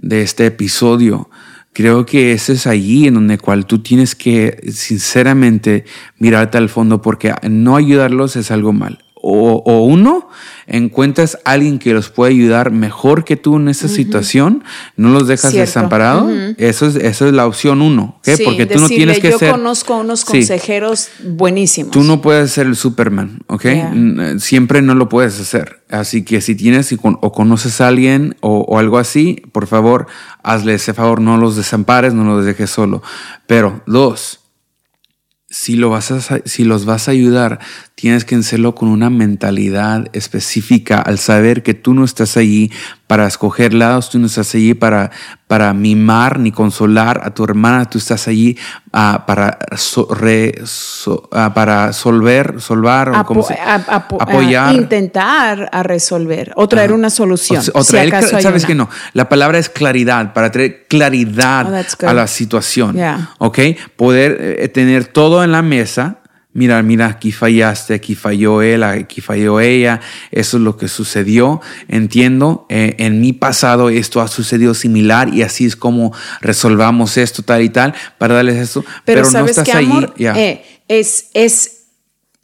de 0.00 0.22
este 0.22 0.46
episodio. 0.46 1.30
Creo 1.72 2.04
que 2.04 2.32
ese 2.32 2.54
es 2.54 2.66
allí 2.66 3.06
en 3.06 3.14
donde 3.14 3.38
cual 3.38 3.66
tú 3.66 3.78
tienes 3.78 4.14
que 4.14 4.60
sinceramente 4.72 5.84
mirarte 6.18 6.58
al 6.58 6.68
fondo 6.68 7.00
porque 7.00 7.32
no 7.48 7.76
ayudarlos 7.76 8.36
es 8.36 8.50
algo 8.50 8.72
mal. 8.72 9.04
O, 9.22 9.62
o 9.66 9.84
uno, 9.84 10.28
encuentras 10.66 11.38
a 11.44 11.50
alguien 11.52 11.78
que 11.78 11.92
los 11.92 12.08
puede 12.08 12.32
ayudar 12.32 12.70
mejor 12.70 13.24
que 13.24 13.36
tú 13.36 13.56
en 13.56 13.68
esa 13.68 13.86
situación, 13.88 14.64
no 14.96 15.10
los 15.10 15.26
dejas 15.28 15.52
desamparados. 15.52 16.32
Eso 16.56 16.86
es, 16.86 16.96
esa 16.96 17.26
es 17.26 17.32
la 17.34 17.46
opción 17.46 17.82
uno, 17.82 18.18
porque 18.44 18.64
tú 18.66 18.78
no 18.80 18.88
tienes 18.88 19.18
que 19.18 19.30
yo 19.32 19.38
ser... 19.38 19.50
conozco 19.50 19.98
unos 19.98 20.20
Sí. 20.20 20.26
consejeros 20.26 21.08
buenísimos. 21.24 21.90
Tú 21.92 22.02
no 22.02 22.22
puedes 22.22 22.50
ser 22.52 22.66
el 22.66 22.76
Superman, 22.76 23.40
¿ok? 23.48 23.62
Yeah. 23.62 23.92
N- 23.92 24.40
Siempre 24.40 24.80
no 24.80 24.94
lo 24.94 25.08
puedes 25.08 25.38
hacer. 25.38 25.82
Así 25.90 26.22
que 26.24 26.40
si 26.40 26.54
tienes 26.54 26.94
o 27.02 27.32
conoces 27.32 27.80
a 27.80 27.88
alguien 27.88 28.36
o, 28.40 28.60
o 28.60 28.78
algo 28.78 28.96
así, 28.98 29.42
por 29.52 29.66
favor, 29.66 30.06
hazle 30.42 30.74
ese 30.74 30.94
favor, 30.94 31.20
no 31.20 31.36
los 31.36 31.56
desampares, 31.56 32.14
no 32.14 32.24
los 32.24 32.44
dejes 32.44 32.70
solo. 32.70 33.02
Pero 33.46 33.82
dos, 33.86 34.40
si, 35.48 35.74
lo 35.74 35.90
vas 35.90 36.10
a, 36.12 36.20
si 36.44 36.62
los 36.64 36.84
vas 36.84 37.08
a 37.08 37.10
ayudar, 37.10 37.58
tienes 38.00 38.24
que 38.24 38.34
hacerlo 38.36 38.74
con 38.74 38.88
una 38.88 39.10
mentalidad 39.10 40.06
específica 40.12 41.00
al 41.00 41.18
saber 41.18 41.62
que 41.62 41.74
tú 41.74 41.92
no 41.94 42.04
estás 42.04 42.36
allí 42.36 42.70
para 43.06 43.26
escoger 43.26 43.74
lados, 43.74 44.08
tú 44.10 44.18
no 44.20 44.26
estás 44.26 44.54
allí 44.54 44.72
para, 44.74 45.10
para 45.48 45.74
mimar 45.74 46.38
ni 46.38 46.52
consolar 46.52 47.20
a 47.24 47.30
tu 47.34 47.42
hermana, 47.44 47.90
tú 47.90 47.98
estás 47.98 48.28
allí 48.28 48.56
ah, 48.92 49.24
para, 49.26 49.58
so- 49.76 50.06
re- 50.14 50.54
so- 50.64 51.28
ah, 51.32 51.52
para 51.52 51.92
solver, 51.92 52.60
solvar 52.60 53.08
o 53.10 53.24
como 53.24 53.42
se- 53.42 53.54
a- 53.54 53.74
apo- 53.96 54.18
a 54.20 54.24
apoyar. 54.24 54.74
intentar 54.74 55.68
a 55.72 55.82
resolver 55.82 56.52
o 56.56 56.68
traer 56.68 56.92
una 56.92 57.10
solución. 57.10 57.62
O, 57.74 57.80
o 57.80 57.82
si 57.82 57.90
traer 57.92 58.08
acaso 58.14 58.36
hay 58.36 58.42
sabes 58.42 58.64
que 58.64 58.74
no, 58.76 58.88
la 59.12 59.28
palabra 59.28 59.58
es 59.58 59.68
claridad, 59.68 60.32
para 60.32 60.50
traer 60.52 60.86
claridad 60.88 61.66
Oh, 61.70 62.06
a 62.08 62.14
la 62.14 62.26
situación. 62.28 62.94
Yeah. 62.94 63.30
¿Ok? 63.38 63.58
Poder 63.96 64.56
eh, 64.60 64.68
tener 64.68 65.04
todo 65.06 65.42
en 65.44 65.50
la 65.52 65.62
mesa. 65.62 66.19
Mira, 66.52 66.82
mira, 66.82 67.06
aquí 67.06 67.30
fallaste, 67.30 67.94
aquí 67.94 68.16
falló 68.16 68.60
él, 68.60 68.82
aquí 68.82 69.20
falló 69.20 69.60
ella, 69.60 70.00
eso 70.32 70.56
es 70.56 70.62
lo 70.64 70.76
que 70.76 70.88
sucedió. 70.88 71.60
Entiendo, 71.86 72.66
eh, 72.68 72.96
en 72.98 73.20
mi 73.20 73.32
pasado 73.32 73.88
esto 73.88 74.20
ha 74.20 74.26
sucedido 74.26 74.74
similar 74.74 75.32
y 75.32 75.42
así 75.42 75.64
es 75.64 75.76
como 75.76 76.12
resolvamos 76.40 77.16
esto, 77.18 77.44
tal 77.44 77.62
y 77.62 77.68
tal, 77.68 77.94
para 78.18 78.34
darles 78.34 78.56
esto. 78.56 78.82
Pero, 79.04 79.22
Pero, 79.22 79.22
no 79.22 79.30
sabes 79.30 79.58
estás 79.58 79.68
que. 79.68 80.12
Eh, 80.18 80.82
es 80.88 81.30
es 81.34 81.84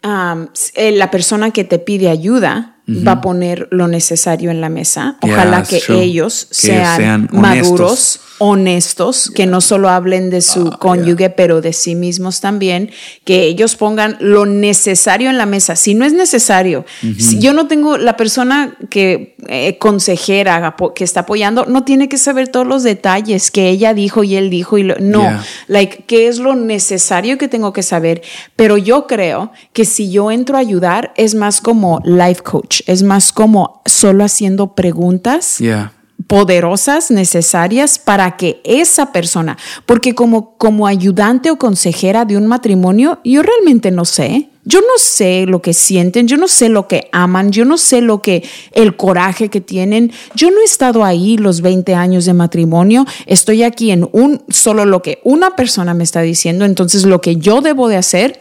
um, 0.05 0.47
la 0.77 1.11
persona 1.11 1.51
que 1.51 1.64
te 1.64 1.81
pide 1.81 2.09
ayuda 2.09 2.76
va 2.88 3.12
a 3.12 3.20
poner 3.20 3.68
lo 3.70 3.88
necesario 3.88 4.51
en 4.51 4.61
la 4.61 4.68
mesa. 4.68 5.16
Ojalá 5.22 5.62
que 5.64 5.81
ellos 5.90 6.46
Que 6.51 6.55
sean, 6.55 7.29
maduros, 7.33 8.20
honestos, 8.38 9.31
que 9.35 9.46
no 9.46 9.61
solo 9.61 9.88
hablen 9.88 10.31
de 10.31 10.40
su 10.40 10.68
Ah, 10.68 10.79
cónyuge, 10.79 11.31
pero 11.31 11.61
de 11.61 11.72
sí 11.72 11.94
mismos 11.94 12.40
también, 12.40 12.90
que 13.25 13.44
ellos 13.44 13.77
pongan 13.77 14.16
lo 14.20 14.46
necesario 14.46 15.31
en 15.31 15.38
la 15.38 15.46
mesa. 15.46 15.75
Si 15.75 15.94
no 15.94 16.05
es 16.05 16.12
necesario, 16.12 16.85
si 17.18 17.38
yo 17.38 17.53
no 17.53 17.66
tengo 17.66 17.96
la 17.99 18.16
persona 18.16 18.77
que 18.90 19.35
eh, 19.49 19.79
consejera 19.79 20.75
que 20.94 21.05
está 21.05 21.20
apoyando, 21.20 21.64
no 21.66 21.85
tiene 21.85 22.09
que 22.09 22.18
saber 22.18 22.49
todos 22.49 22.66
los 22.66 22.83
detalles 22.83 23.51
que 23.51 23.68
ella 23.68 23.94
dijo 23.94 24.22
y 24.25 24.37
él 24.37 24.51
dijo 24.51 24.79
y 24.79 24.83
lo- 24.85 24.96
no, 25.01 25.16
Yeah. 25.22 25.44
like 25.68 26.05
qué 26.07 26.29
es 26.29 26.38
lo 26.38 26.55
necesario 26.55 27.38
que 27.38 27.49
tengo 27.49 27.72
que 27.72 27.83
saber, 27.83 28.22
pero 28.55 28.77
yo 28.77 29.07
creo 29.07 29.51
que 29.72 29.85
si 29.85 30.11
yo 30.11 30.31
entro 30.31 30.57
a 30.57 30.61
ayudar 30.61 31.12
es 31.16 31.35
más 31.35 31.61
como 31.61 32.01
life 32.05 32.42
coach, 32.42 32.76
es 32.87 33.03
más 33.03 33.33
como 33.33 33.83
solo 33.87 34.25
haciendo 34.25 34.75
preguntas 34.75 35.57
Yeah. 35.59 35.93
poderosas, 36.27 37.11
necesarias 37.11 37.99
para 37.99 38.37
que 38.37 38.61
esa 38.65 39.12
persona, 39.12 39.57
porque 39.85 40.15
como, 40.15 40.57
como 40.57 40.87
ayudante 40.87 41.51
o 41.51 41.59
consejera 41.59 42.25
de 42.25 42.37
un 42.37 42.47
matrimonio, 42.47 43.21
yo 43.25 43.43
realmente 43.43 43.91
no 43.91 44.05
sé. 44.05 44.51
Yo 44.69 44.81
no 44.81 44.99
sé 44.99 45.47
lo 45.47 45.62
que 45.62 45.73
sienten, 45.73 46.27
yo 46.27 46.37
no 46.37 46.49
sé 46.49 46.69
lo 46.69 46.89
que 46.89 47.09
aman, 47.12 47.53
yo 47.53 47.65
no 47.65 47.79
sé 47.79 48.01
lo 48.01 48.21
que 48.21 48.43
el 48.73 48.97
coraje 48.97 49.49
que 49.49 49.61
tienen. 49.61 50.11
Yo 50.35 50.51
no 50.51 50.61
he 50.61 50.65
estado 50.65 51.05
ahí 51.05 51.39
los 51.39 51.61
20 51.61 51.95
años 51.95 52.25
de 52.25 52.35
matrimonio, 52.35 53.07
estoy 53.27 53.62
aquí 53.62 53.93
en 53.93 54.09
un 54.11 54.43
solo 54.49 54.85
lo 54.85 55.03
que 55.03 55.21
una 55.23 55.55
persona 55.55 55.95
me 55.95 56.03
está 56.03 56.21
diciendo, 56.23 56.65
entonces 56.65 57.05
lo 57.05 57.21
que 57.21 57.37
yo 57.37 57.61
debo 57.61 57.89
de 57.89 57.97
hacer 57.97 58.41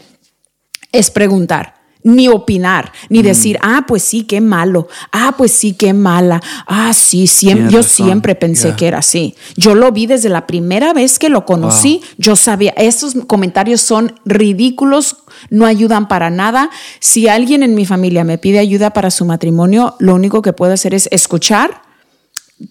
es 0.92 1.12
preguntar, 1.12 1.75
ni 2.06 2.28
opinar, 2.28 2.92
ni 3.10 3.24
decir, 3.24 3.58
ah, 3.64 3.84
pues 3.88 4.04
sí, 4.04 4.26
qué 4.26 4.40
malo, 4.40 4.88
ah, 5.12 5.34
pues 5.36 5.52
sí, 5.52 5.74
qué 5.74 5.92
mala, 5.92 6.40
ah, 6.68 6.94
sí, 6.94 7.26
siempre, 7.26 7.72
yo 7.72 7.80
razón, 7.80 8.06
siempre 8.06 8.36
pensé 8.36 8.68
yeah. 8.68 8.76
que 8.76 8.88
era 8.88 9.00
así. 9.00 9.36
Yo 9.58 9.74
lo 9.74 9.92
vi 9.92 10.06
desde 10.06 10.30
la 10.30 10.46
primera 10.46 10.94
vez 10.94 11.18
que 11.18 11.30
lo 11.30 11.46
conocí, 11.46 12.02
yo 12.20 12.36
sabía, 12.36 12.76
estos 12.78 13.16
comentarios 13.26 13.82
son 13.82 14.14
ridículos, 14.24 15.18
no 15.50 15.66
ayudan 15.66 16.08
para 16.08 16.30
nada. 16.30 16.70
Si 17.00 17.28
alguien 17.28 17.64
en 17.64 17.74
mi 17.74 17.88
familia 17.88 18.24
me 18.24 18.38
pide 18.38 18.60
ayuda 18.60 18.92
para 18.92 19.10
su 19.10 19.26
matrimonio, 19.26 19.96
lo 19.98 20.14
único 20.14 20.44
que 20.44 20.54
puedo 20.54 20.74
hacer 20.74 20.94
es 20.94 21.10
escuchar, 21.12 21.82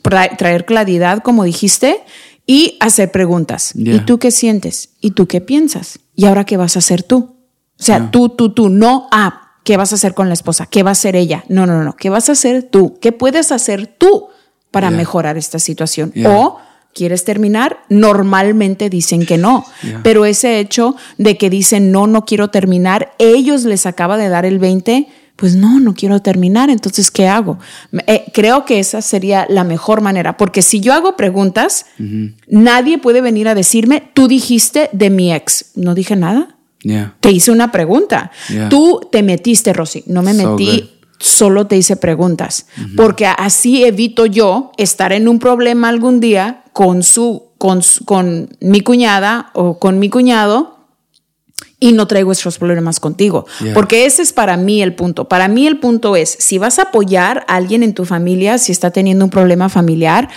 tra- 0.04 0.36
traer 0.36 0.64
claridad, 0.64 1.24
como 1.24 1.42
dijiste, 1.42 2.04
y 2.46 2.76
hacer 2.78 3.10
preguntas. 3.10 3.72
Yeah. 3.72 3.96
¿Y 3.96 4.00
tú 4.00 4.20
qué 4.20 4.30
sientes? 4.30 4.90
¿Y 5.00 5.10
tú 5.10 5.26
qué 5.26 5.40
piensas? 5.40 5.98
¿Y 6.14 6.26
ahora 6.26 6.44
qué 6.44 6.56
vas 6.56 6.76
a 6.76 6.78
hacer 6.78 7.02
tú? 7.02 7.33
O 7.84 7.86
sea, 7.86 8.10
tú, 8.10 8.30
tú, 8.30 8.48
tú, 8.50 8.68
no, 8.70 9.08
ah, 9.12 9.52
¿qué 9.62 9.76
vas 9.76 9.92
a 9.92 9.96
hacer 9.96 10.14
con 10.14 10.28
la 10.28 10.34
esposa? 10.34 10.66
¿Qué 10.66 10.82
va 10.82 10.90
a 10.90 10.92
hacer 10.92 11.16
ella? 11.16 11.44
No, 11.48 11.66
no, 11.66 11.82
no, 11.84 11.94
¿qué 11.96 12.08
vas 12.08 12.28
a 12.28 12.32
hacer 12.32 12.62
tú? 12.62 12.98
¿Qué 13.00 13.12
puedes 13.12 13.52
hacer 13.52 13.86
tú 13.86 14.28
para 14.70 14.88
Yeah. 14.88 14.96
mejorar 14.96 15.36
esta 15.36 15.58
situación? 15.58 16.10
Yeah. 16.12 16.30
O 16.30 16.58
¿Quieres 16.94 17.24
terminar? 17.24 17.78
Normalmente 17.88 18.88
dicen 18.88 19.26
que 19.26 19.36
no, 19.36 19.64
Yeah. 19.82 20.00
pero 20.04 20.24
ese 20.26 20.60
hecho 20.60 20.94
de 21.18 21.36
que 21.36 21.50
dicen 21.50 21.90
no, 21.90 22.06
no 22.06 22.24
quiero 22.24 22.48
terminar, 22.50 23.12
ellos 23.18 23.64
les 23.64 23.84
acaba 23.84 24.16
de 24.16 24.28
dar 24.28 24.44
el 24.46 24.60
20, 24.60 25.08
pues 25.34 25.56
no, 25.56 25.80
no 25.80 25.94
quiero 25.94 26.22
terminar, 26.22 26.70
entonces 26.70 27.10
¿qué 27.10 27.26
hago? 27.26 27.58
Eh, 28.06 28.26
creo 28.32 28.64
que 28.64 28.78
esa 28.78 29.02
sería 29.02 29.44
la 29.50 29.64
mejor 29.64 30.02
manera, 30.02 30.36
porque 30.36 30.62
si 30.62 30.78
yo 30.78 30.92
hago 30.94 31.16
preguntas, 31.16 31.86
nadie 32.46 32.98
puede 32.98 33.20
venir 33.20 33.48
a 33.48 33.56
decirme, 33.56 34.08
tú 34.14 34.28
dijiste 34.28 34.88
de 34.92 35.10
mi 35.10 35.32
ex, 35.34 35.72
no 35.74 35.94
dije 35.96 36.14
nada. 36.14 36.53
Yeah. 36.84 37.16
Te 37.20 37.32
hice 37.32 37.50
una 37.50 37.72
pregunta. 37.72 38.30
Yeah. 38.48 38.68
Tú 38.68 39.00
te 39.10 39.22
metiste, 39.22 39.72
Rosy. 39.72 40.04
No 40.06 40.22
me 40.22 40.34
So 40.34 40.50
metí, 40.52 40.80
good. 40.80 40.88
solo 41.18 41.66
te 41.66 41.76
hice 41.76 41.96
preguntas. 41.96 42.66
Porque 42.94 43.26
así 43.26 43.84
evito 43.84 44.26
yo 44.26 44.70
estar 44.76 45.12
en 45.12 45.26
un 45.26 45.38
problema 45.38 45.88
algún 45.88 46.20
día 46.20 46.62
con 46.72 47.02
su, 47.02 47.52
con, 47.58 47.80
con 48.04 48.50
mi 48.60 48.82
cuñada 48.82 49.50
o 49.54 49.78
con 49.78 49.98
mi 49.98 50.10
cuñado 50.10 50.74
y 51.80 51.92
no 51.92 52.06
traigo 52.06 52.32
esos 52.32 52.58
problemas 52.58 53.00
contigo. 53.00 53.46
Yeah. 53.60 53.74
Porque 53.74 54.04
ese 54.06 54.22
es 54.22 54.32
para 54.32 54.56
mí 54.56 54.82
el 54.82 54.94
punto. 54.94 55.26
Para 55.28 55.48
mí 55.48 55.66
el 55.66 55.80
punto 55.80 56.16
es, 56.16 56.36
si 56.38 56.58
vas 56.58 56.78
a 56.78 56.82
apoyar 56.82 57.44
a 57.48 57.56
alguien 57.56 57.82
en 57.82 57.94
tu 57.94 58.04
familia, 58.04 58.58
si 58.58 58.72
está 58.72 58.90
teniendo 58.90 59.24
un 59.24 59.30
problema 59.30 59.68
familiar, 59.68 60.28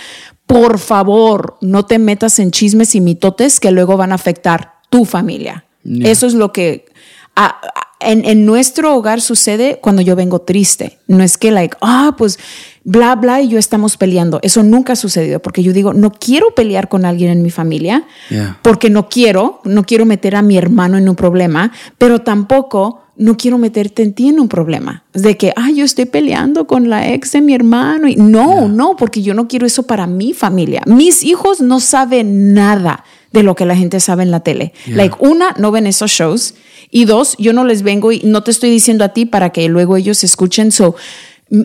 por 0.46 0.78
favor, 0.78 1.58
no 1.60 1.84
te 1.84 1.98
metas 1.98 2.38
en 2.38 2.50
chismes 2.50 2.94
y 2.94 3.02
mitotes 3.02 3.60
que 3.60 3.70
luego 3.70 3.98
van 3.98 4.12
a 4.12 4.14
afectar 4.14 4.76
tu 4.88 5.04
familia. 5.04 5.66
Yeah. 5.84 6.10
Eso 6.10 6.26
es 6.26 6.34
lo 6.34 6.52
que 6.52 6.86
a- 7.34 7.46
a- 7.46 7.72
en, 8.00 8.24
en 8.24 8.46
nuestro 8.46 8.94
hogar 8.94 9.20
sucede 9.20 9.78
cuando 9.82 10.02
yo 10.02 10.14
vengo 10.14 10.40
triste. 10.40 10.98
No 11.08 11.22
es 11.24 11.36
que, 11.36 11.50
like, 11.50 11.76
ah, 11.80 12.14
pues 12.16 12.38
bla, 12.84 13.16
bla, 13.16 13.40
y 13.42 13.48
yo 13.48 13.58
estamos 13.58 13.96
peleando. 13.96 14.38
Eso 14.42 14.62
nunca 14.62 14.92
ha 14.92 14.96
sucedido 14.96 15.40
porque 15.40 15.64
yo 15.64 15.72
digo, 15.72 15.92
no 15.94 16.12
quiero 16.12 16.54
pelear 16.54 16.88
con 16.88 17.04
alguien 17.04 17.30
en 17.32 17.42
mi 17.42 17.50
familia 17.50 18.04
Yeah. 18.30 18.58
porque 18.62 18.88
no 18.88 19.08
quiero, 19.08 19.60
no 19.64 19.84
quiero 19.84 20.04
meter 20.04 20.36
a 20.36 20.42
mi 20.42 20.56
hermano 20.56 20.96
en 20.96 21.08
un 21.08 21.16
problema, 21.16 21.72
pero 21.98 22.20
tampoco 22.20 23.02
no 23.16 23.36
quiero 23.36 23.58
meterte 23.58 24.04
en 24.04 24.12
ti 24.12 24.28
en 24.28 24.38
un 24.38 24.48
problema. 24.48 25.02
De 25.12 25.36
que, 25.36 25.52
ah, 25.56 25.70
yo 25.74 25.84
estoy 25.84 26.04
peleando 26.04 26.68
con 26.68 26.88
la 26.88 27.08
ex 27.12 27.32
de 27.32 27.40
mi 27.40 27.52
hermano. 27.52 28.06
Y 28.06 28.14
no, 28.14 28.68
no, 28.68 28.94
porque 28.94 29.22
yo 29.22 29.34
no 29.34 29.48
quiero 29.48 29.66
eso 29.66 29.82
para 29.88 30.06
mi 30.06 30.32
familia. 30.34 30.82
Mis 30.86 31.24
hijos 31.24 31.60
no 31.60 31.80
saben 31.80 32.54
nada 32.54 33.02
de 33.32 33.42
lo 33.42 33.54
que 33.54 33.66
la 33.66 33.76
gente 33.76 34.00
sabe 34.00 34.22
en 34.22 34.30
la 34.30 34.40
tele. 34.40 34.72
Yeah. 34.86 34.96
Like, 34.96 35.16
una, 35.20 35.54
no 35.58 35.70
ven 35.70 35.86
esos 35.86 36.10
shows. 36.10 36.54
Y 36.90 37.04
dos, 37.04 37.36
yo 37.38 37.52
no 37.52 37.64
les 37.64 37.82
vengo 37.82 38.12
y 38.12 38.20
no 38.24 38.42
te 38.42 38.50
estoy 38.50 38.70
diciendo 38.70 39.04
a 39.04 39.10
ti 39.10 39.26
para 39.26 39.50
que 39.50 39.68
luego 39.68 39.96
ellos 39.96 40.24
escuchen. 40.24 40.72
So, 40.72 40.96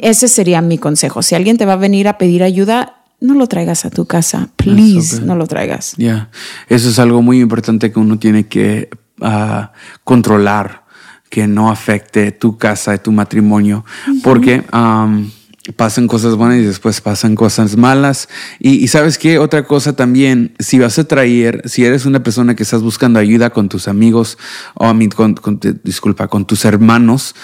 ese 0.01 0.27
sería 0.27 0.61
mi 0.61 0.77
consejo. 0.77 1.21
Si 1.21 1.35
alguien 1.35 1.57
te 1.57 1.65
va 1.65 1.73
a 1.73 1.77
venir 1.77 2.07
a 2.07 2.17
pedir 2.17 2.43
ayuda, 2.43 3.03
no 3.19 3.35
lo 3.35 3.47
traigas 3.47 3.85
a 3.85 3.89
tu 3.89 4.05
casa. 4.05 4.49
Please, 4.57 5.21
no 5.21 5.35
lo 5.35 5.47
traigas. 5.47 5.93
Ya, 5.97 6.29
eso 6.67 6.89
es 6.89 6.99
algo 6.99 7.21
muy 7.21 7.39
importante 7.39 7.91
que 7.91 7.99
uno 7.99 8.19
tiene 8.19 8.47
que 8.47 8.89
ah, 9.21 9.71
controlar, 10.03 10.83
que 11.29 11.47
no 11.47 11.71
afecte 11.71 12.33
tu 12.33 12.57
casa 12.57 12.93
y 12.93 12.99
tu 12.99 13.11
matrimonio, 13.11 13.85
porque 14.23 14.63
um, 14.73 15.31
pasan 15.71 16.07
cosas 16.07 16.35
buenas 16.35 16.57
y 16.57 16.63
después 16.63 16.99
pasan 16.99 17.35
cosas 17.35 17.77
malas. 17.77 18.27
Y, 18.59 18.87
sabes 18.89 19.17
qué, 19.17 19.39
otra 19.39 19.65
cosa 19.65 19.95
también, 19.95 20.53
si 20.59 20.77
vas 20.77 20.99
a 20.99 21.05
traer, 21.05 21.61
si 21.65 21.85
eres 21.85 22.05
una 22.05 22.21
persona 22.21 22.55
que 22.55 22.63
estás 22.63 22.81
buscando 22.81 23.19
ayuda 23.19 23.51
con 23.51 23.69
tus 23.69 23.87
amigos, 23.87 24.37
o 24.73 24.85
a 24.85 24.93
mí, 24.93 25.07
con, 25.07 25.35
disculpa, 25.83 26.27
con 26.27 26.45
tus 26.45 26.65
hermanos, 26.65 27.35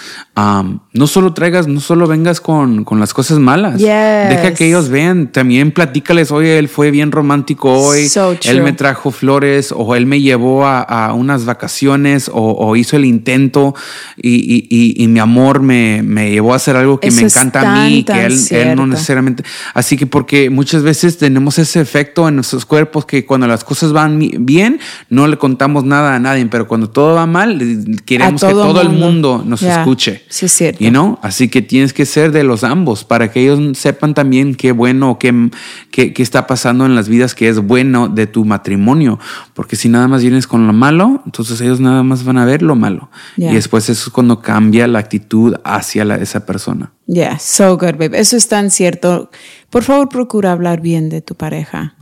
no 0.92 1.06
solo 1.06 1.32
traigas, 1.34 1.68
no 1.68 1.80
solo 1.80 2.08
vengas 2.08 2.40
con, 2.40 2.84
con 2.84 2.98
las 2.98 3.14
cosas 3.14 3.38
malas. 3.38 3.78
Deja 3.78 4.54
que 4.54 4.66
ellos 4.66 4.88
vean, 4.88 5.30
también 5.30 5.70
platícales, 5.70 6.32
oye, 6.32 6.58
él 6.58 6.68
fue 6.68 6.90
bien 6.90 7.12
romántico 7.12 7.72
hoy, 7.72 8.10
él 8.44 8.62
me 8.62 8.72
trajo 8.72 9.12
flores, 9.12 9.72
o 9.76 9.94
él 9.94 10.06
me 10.06 10.20
llevó 10.20 10.66
a, 10.66 11.12
unas 11.14 11.44
vacaciones, 11.44 12.28
o, 12.32 12.74
hizo 12.74 12.96
el 12.96 13.04
intento, 13.04 13.74
y, 14.16 14.66
y, 14.68 15.02
y, 15.02 15.06
mi 15.06 15.20
amor 15.20 15.62
me, 15.62 16.02
me, 16.02 16.30
llevó 16.30 16.54
a 16.54 16.56
hacer 16.56 16.74
algo 16.74 16.98
que 16.98 17.10
me 17.10 17.22
encanta 17.22 17.60
a 17.60 17.84
mí 17.84 18.04
que 18.04 18.26
él, 18.26 18.74
no 18.74 18.86
necesariamente. 18.86 19.44
Así 19.74 19.96
que 19.96 20.06
porque 20.06 20.50
muchas 20.50 20.82
veces 20.82 21.18
tenemos 21.18 21.58
ese 21.58 21.80
efecto 21.80 22.28
en 22.28 22.34
nuestros 22.34 22.64
cuerpos 22.66 23.06
que 23.06 23.24
cuando 23.24 23.46
las 23.46 23.62
cosas 23.62 23.92
van 23.92 24.18
bien, 24.40 24.80
no 25.08 25.28
le 25.28 25.36
contamos 25.36 25.84
nada 25.84 26.16
a 26.16 26.18
nadie, 26.18 26.46
pero 26.46 26.66
cuando 26.66 26.90
todo 26.90 27.14
va 27.14 27.26
mal, 27.26 27.58
queremos 28.04 28.42
que 28.42 28.50
todo 28.50 28.80
el 28.80 28.90
mundo 28.90 29.44
nos 29.46 29.62
escuche. 29.62 30.24
Sí, 30.28 30.46
es 30.46 30.52
cierto. 30.52 30.79
You 30.80 30.90
know? 30.90 31.18
Así 31.22 31.48
que 31.48 31.62
tienes 31.62 31.92
que 31.92 32.06
ser 32.06 32.32
de 32.32 32.42
los 32.42 32.64
ambos 32.64 33.04
para 33.04 33.30
que 33.30 33.42
ellos 33.42 33.76
sepan 33.76 34.14
también 34.14 34.54
qué 34.54 34.72
bueno, 34.72 35.18
qué, 35.18 35.50
qué, 35.90 36.12
qué 36.12 36.22
está 36.22 36.46
pasando 36.46 36.86
en 36.86 36.94
las 36.94 37.08
vidas 37.08 37.34
que 37.34 37.48
es 37.48 37.58
bueno 37.58 38.08
de 38.08 38.26
tu 38.26 38.44
matrimonio. 38.44 39.18
Porque 39.54 39.76
si 39.76 39.88
nada 39.88 40.08
más 40.08 40.22
vienes 40.22 40.46
con 40.46 40.66
lo 40.66 40.72
malo, 40.72 41.22
entonces 41.26 41.60
ellos 41.60 41.80
nada 41.80 42.02
más 42.02 42.24
van 42.24 42.38
a 42.38 42.44
ver 42.44 42.62
lo 42.62 42.74
malo. 42.74 43.10
Y 43.36 43.52
después 43.52 43.88
eso 43.88 44.08
es 44.08 44.10
cuando 44.10 44.40
cambia 44.40 44.86
la 44.86 44.98
actitud 44.98 45.54
hacia 45.64 46.04
la, 46.04 46.16
esa 46.16 46.46
persona. 46.46 46.92
Yeah, 47.06 47.40
so 47.40 47.76
good, 47.76 47.96
babe. 47.98 48.18
Eso 48.18 48.36
es 48.36 48.46
tan 48.46 48.70
cierto. 48.70 49.30
Por 49.68 49.82
favor, 49.82 50.08
procura 50.08 50.52
hablar 50.52 50.80
bien 50.80 51.08
de 51.08 51.20
tu 51.22 51.34
pareja 51.34 51.96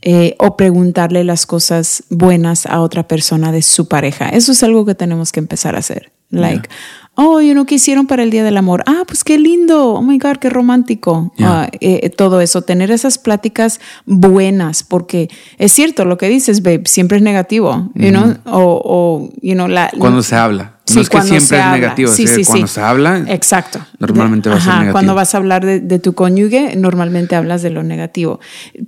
eh, 0.00 0.34
o 0.38 0.56
preguntarle 0.56 1.24
las 1.24 1.44
cosas 1.44 2.04
buenas 2.08 2.64
a 2.64 2.80
otra 2.80 3.06
persona 3.06 3.52
de 3.52 3.60
su 3.60 3.86
pareja. 3.86 4.30
Eso 4.30 4.52
es 4.52 4.62
algo 4.62 4.86
que 4.86 4.94
tenemos 4.94 5.30
que 5.30 5.40
empezar 5.40 5.76
a 5.76 5.80
hacer. 5.80 6.12
Like, 6.30 6.68
oh, 7.16 7.40
you 7.40 7.52
know, 7.52 7.66
¿qué 7.66 7.74
hicieron 7.74 8.06
para 8.06 8.22
el 8.22 8.30
Día 8.30 8.44
del 8.44 8.56
Amor? 8.56 8.84
Ah, 8.86 9.02
pues 9.06 9.24
qué 9.24 9.38
lindo. 9.38 9.94
Oh 9.94 10.02
my 10.02 10.18
God, 10.18 10.36
qué 10.36 10.48
romántico. 10.48 11.32
Ah, 11.40 11.68
eh, 11.80 12.08
todo 12.10 12.40
eso, 12.40 12.62
tener 12.62 12.90
esas 12.90 13.18
pláticas 13.18 13.80
buenas, 14.04 14.82
porque 14.82 15.28
es 15.58 15.72
cierto 15.72 16.04
lo 16.04 16.18
que 16.18 16.28
dices, 16.28 16.62
babe, 16.62 16.82
siempre 16.86 17.18
es 17.18 17.22
negativo, 17.22 17.90
you 17.94 18.10
know, 18.10 18.36
o, 18.44 18.80
o, 18.84 19.30
you 19.42 19.54
know, 19.54 19.66
la. 19.66 19.90
Cuando 19.98 20.22
se 20.22 20.36
habla 20.36 20.76
no 20.94 21.00
es 21.00 21.08
que 21.08 21.22
siempre 21.22 21.58
es 21.58 21.66
negativo, 21.66 22.12
sí, 22.12 22.26
sí, 22.26 22.44
cuando 22.44 22.66
se 22.66 22.80
habla, 22.80 23.24
exacto. 23.28 23.80
Normalmente 23.98 24.48
va 24.48 24.56
a 24.56 24.60
ser 24.60 24.72
negativo. 24.72 24.92
Cuando 24.92 25.14
vas 25.14 25.34
a 25.34 25.38
hablar 25.38 25.64
de, 25.64 25.98
tu 25.98 26.14
cónyuge, 26.14 26.76
normalmente 26.76 27.34
hablas 27.34 27.62
de 27.62 27.70
lo 27.70 27.82
negativo. 27.82 28.40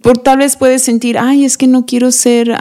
Por 0.02 0.18
tal 0.18 0.38
vez 0.38 0.56
puedes 0.56 0.82
sentir, 0.82 1.18
ay, 1.18 1.44
es 1.44 1.58
que 1.58 1.66
no 1.66 1.86
quiero 1.86 2.12
ser, 2.12 2.54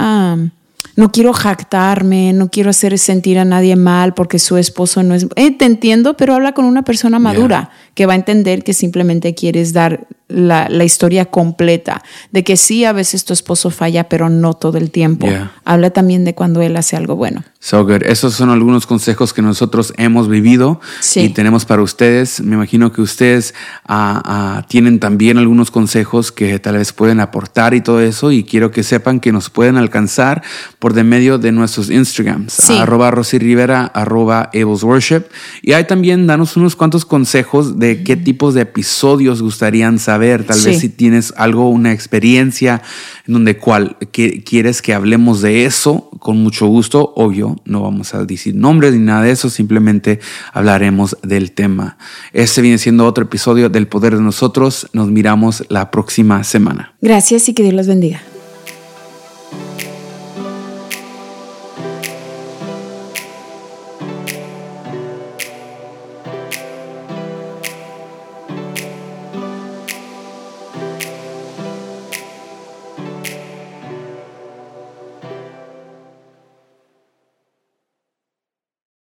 no 0.98 1.12
quiero 1.12 1.32
jactarme, 1.32 2.34
no 2.34 2.50
quiero 2.50 2.72
hacer 2.72 2.98
sentir 2.98 3.38
a 3.38 3.46
nadie 3.46 3.76
mal 3.76 4.16
porque 4.16 4.40
su 4.40 4.58
esposo 4.58 5.04
no 5.04 5.14
es. 5.14 5.28
Eh, 5.36 5.52
te 5.52 5.66
entiendo, 5.66 6.18
pero 6.18 6.34
habla 6.34 6.54
con 6.54 6.66
una 6.66 6.84
persona 6.84 7.20
madura 7.20 7.70
que 7.94 8.08
va 8.08 8.14
a 8.14 8.16
entender 8.16 8.64
que 8.64 8.74
simplemente 8.74 9.36
quieres 9.36 9.74
dar 9.74 10.08
la, 10.30 10.84
historia 10.84 11.26
completa, 11.26 12.04
de 12.32 12.44
que 12.44 12.58
sí, 12.58 12.84
a 12.86 12.92
veces 12.92 13.24
tu 13.24 13.34
esposo 13.34 13.70
falla, 13.70 14.10
pero 14.10 14.30
no 14.30 14.54
todo 14.54 14.78
el 14.78 14.92
tiempo. 14.92 15.28
Habla 15.64 15.92
también 15.92 16.26
de 16.26 16.36
cuando 16.36 16.62
él 16.62 16.76
hace 16.76 16.96
algo 16.96 17.16
bueno. 17.16 17.44
So 17.60 17.84
good. 17.84 18.04
Esos 18.04 18.36
son 18.36 18.50
algunos 18.50 18.86
consejos 18.86 19.34
que 19.34 19.42
nosotros 19.42 19.94
hemos 19.98 20.30
vivido 20.30 20.80
y 21.16 21.30
tenemos 21.30 21.66
para 21.66 21.82
ustedes. 21.82 22.40
Me 22.40 22.56
imagino 22.56 22.92
que 22.92 23.02
ustedes 23.02 23.54
ah, 23.86 24.22
ah, 24.24 24.66
tienen 24.68 25.00
también 25.00 25.38
algunos 25.38 25.72
consejos 25.72 26.32
que 26.32 26.60
tal 26.60 26.78
vez 26.78 26.94
pueden 26.94 27.20
aportar 27.20 27.74
y 27.74 27.82
todo 27.82 28.00
eso. 28.00 28.32
Y 28.32 28.44
quiero 28.44 28.72
que 28.72 28.84
sepan 28.84 29.20
que 29.20 29.32
nos 29.32 29.50
pueden 29.50 29.76
alcanzar 29.76 30.44
por 30.80 30.94
de 30.94 31.04
medio 31.04 31.40
de 31.40 31.52
nuestros 31.52 31.90
Instagrams, 31.90 32.70
arroba 32.70 33.12
Rosy 33.12 33.40
Rivera, 33.40 33.86
arroba 33.86 34.50
Worship. 34.54 35.24
Y 35.62 35.74
ahí 35.74 35.86
también 35.86 36.28
danos 36.28 36.58
unos 36.58 36.76
cuantos 36.76 37.06
consejos 37.06 37.80
de 37.80 38.04
qué 38.04 38.16
tipos 38.16 38.54
de 38.54 38.62
episodios 38.62 39.42
gustarían 39.42 40.00
saber 40.00 40.17
ver, 40.18 40.44
tal 40.44 40.60
vez 40.62 40.80
si 40.80 40.90
tienes 40.90 41.34
algo, 41.38 41.70
una 41.70 41.92
experiencia 41.92 42.82
en 43.28 43.34
donde 43.34 43.58
cual 43.58 43.98
que, 44.12 44.44
quieres 44.44 44.82
que 44.82 44.94
hablemos 44.94 45.42
de 45.42 45.66
eso, 45.66 46.10
con 46.20 46.38
mucho 46.38 46.68
gusto, 46.68 47.14
obvio, 47.16 47.58
no 47.66 47.82
vamos 47.82 48.14
a 48.14 48.26
decir 48.26 48.56
nombres 48.56 48.94
ni 48.94 49.00
nada 49.00 49.24
de 49.24 49.32
eso, 49.32 49.50
simplemente 49.50 50.20
hablaremos 50.54 51.18
del 51.24 51.52
tema. 51.52 51.98
Este 52.34 52.62
viene 52.62 52.78
siendo 52.78 53.06
otro 53.06 53.26
episodio 53.26 53.70
del 53.70 53.88
Poder 53.88 54.16
de 54.16 54.22
Nosotros, 54.22 54.88
nos 54.94 55.10
miramos 55.10 55.66
la 55.70 55.92
próxima 55.92 56.44
semana. 56.44 56.96
Gracias 57.02 57.50
y 57.50 57.54
que 57.54 57.64
Dios 57.64 57.76
los 57.76 57.88
bendiga. 57.88 58.22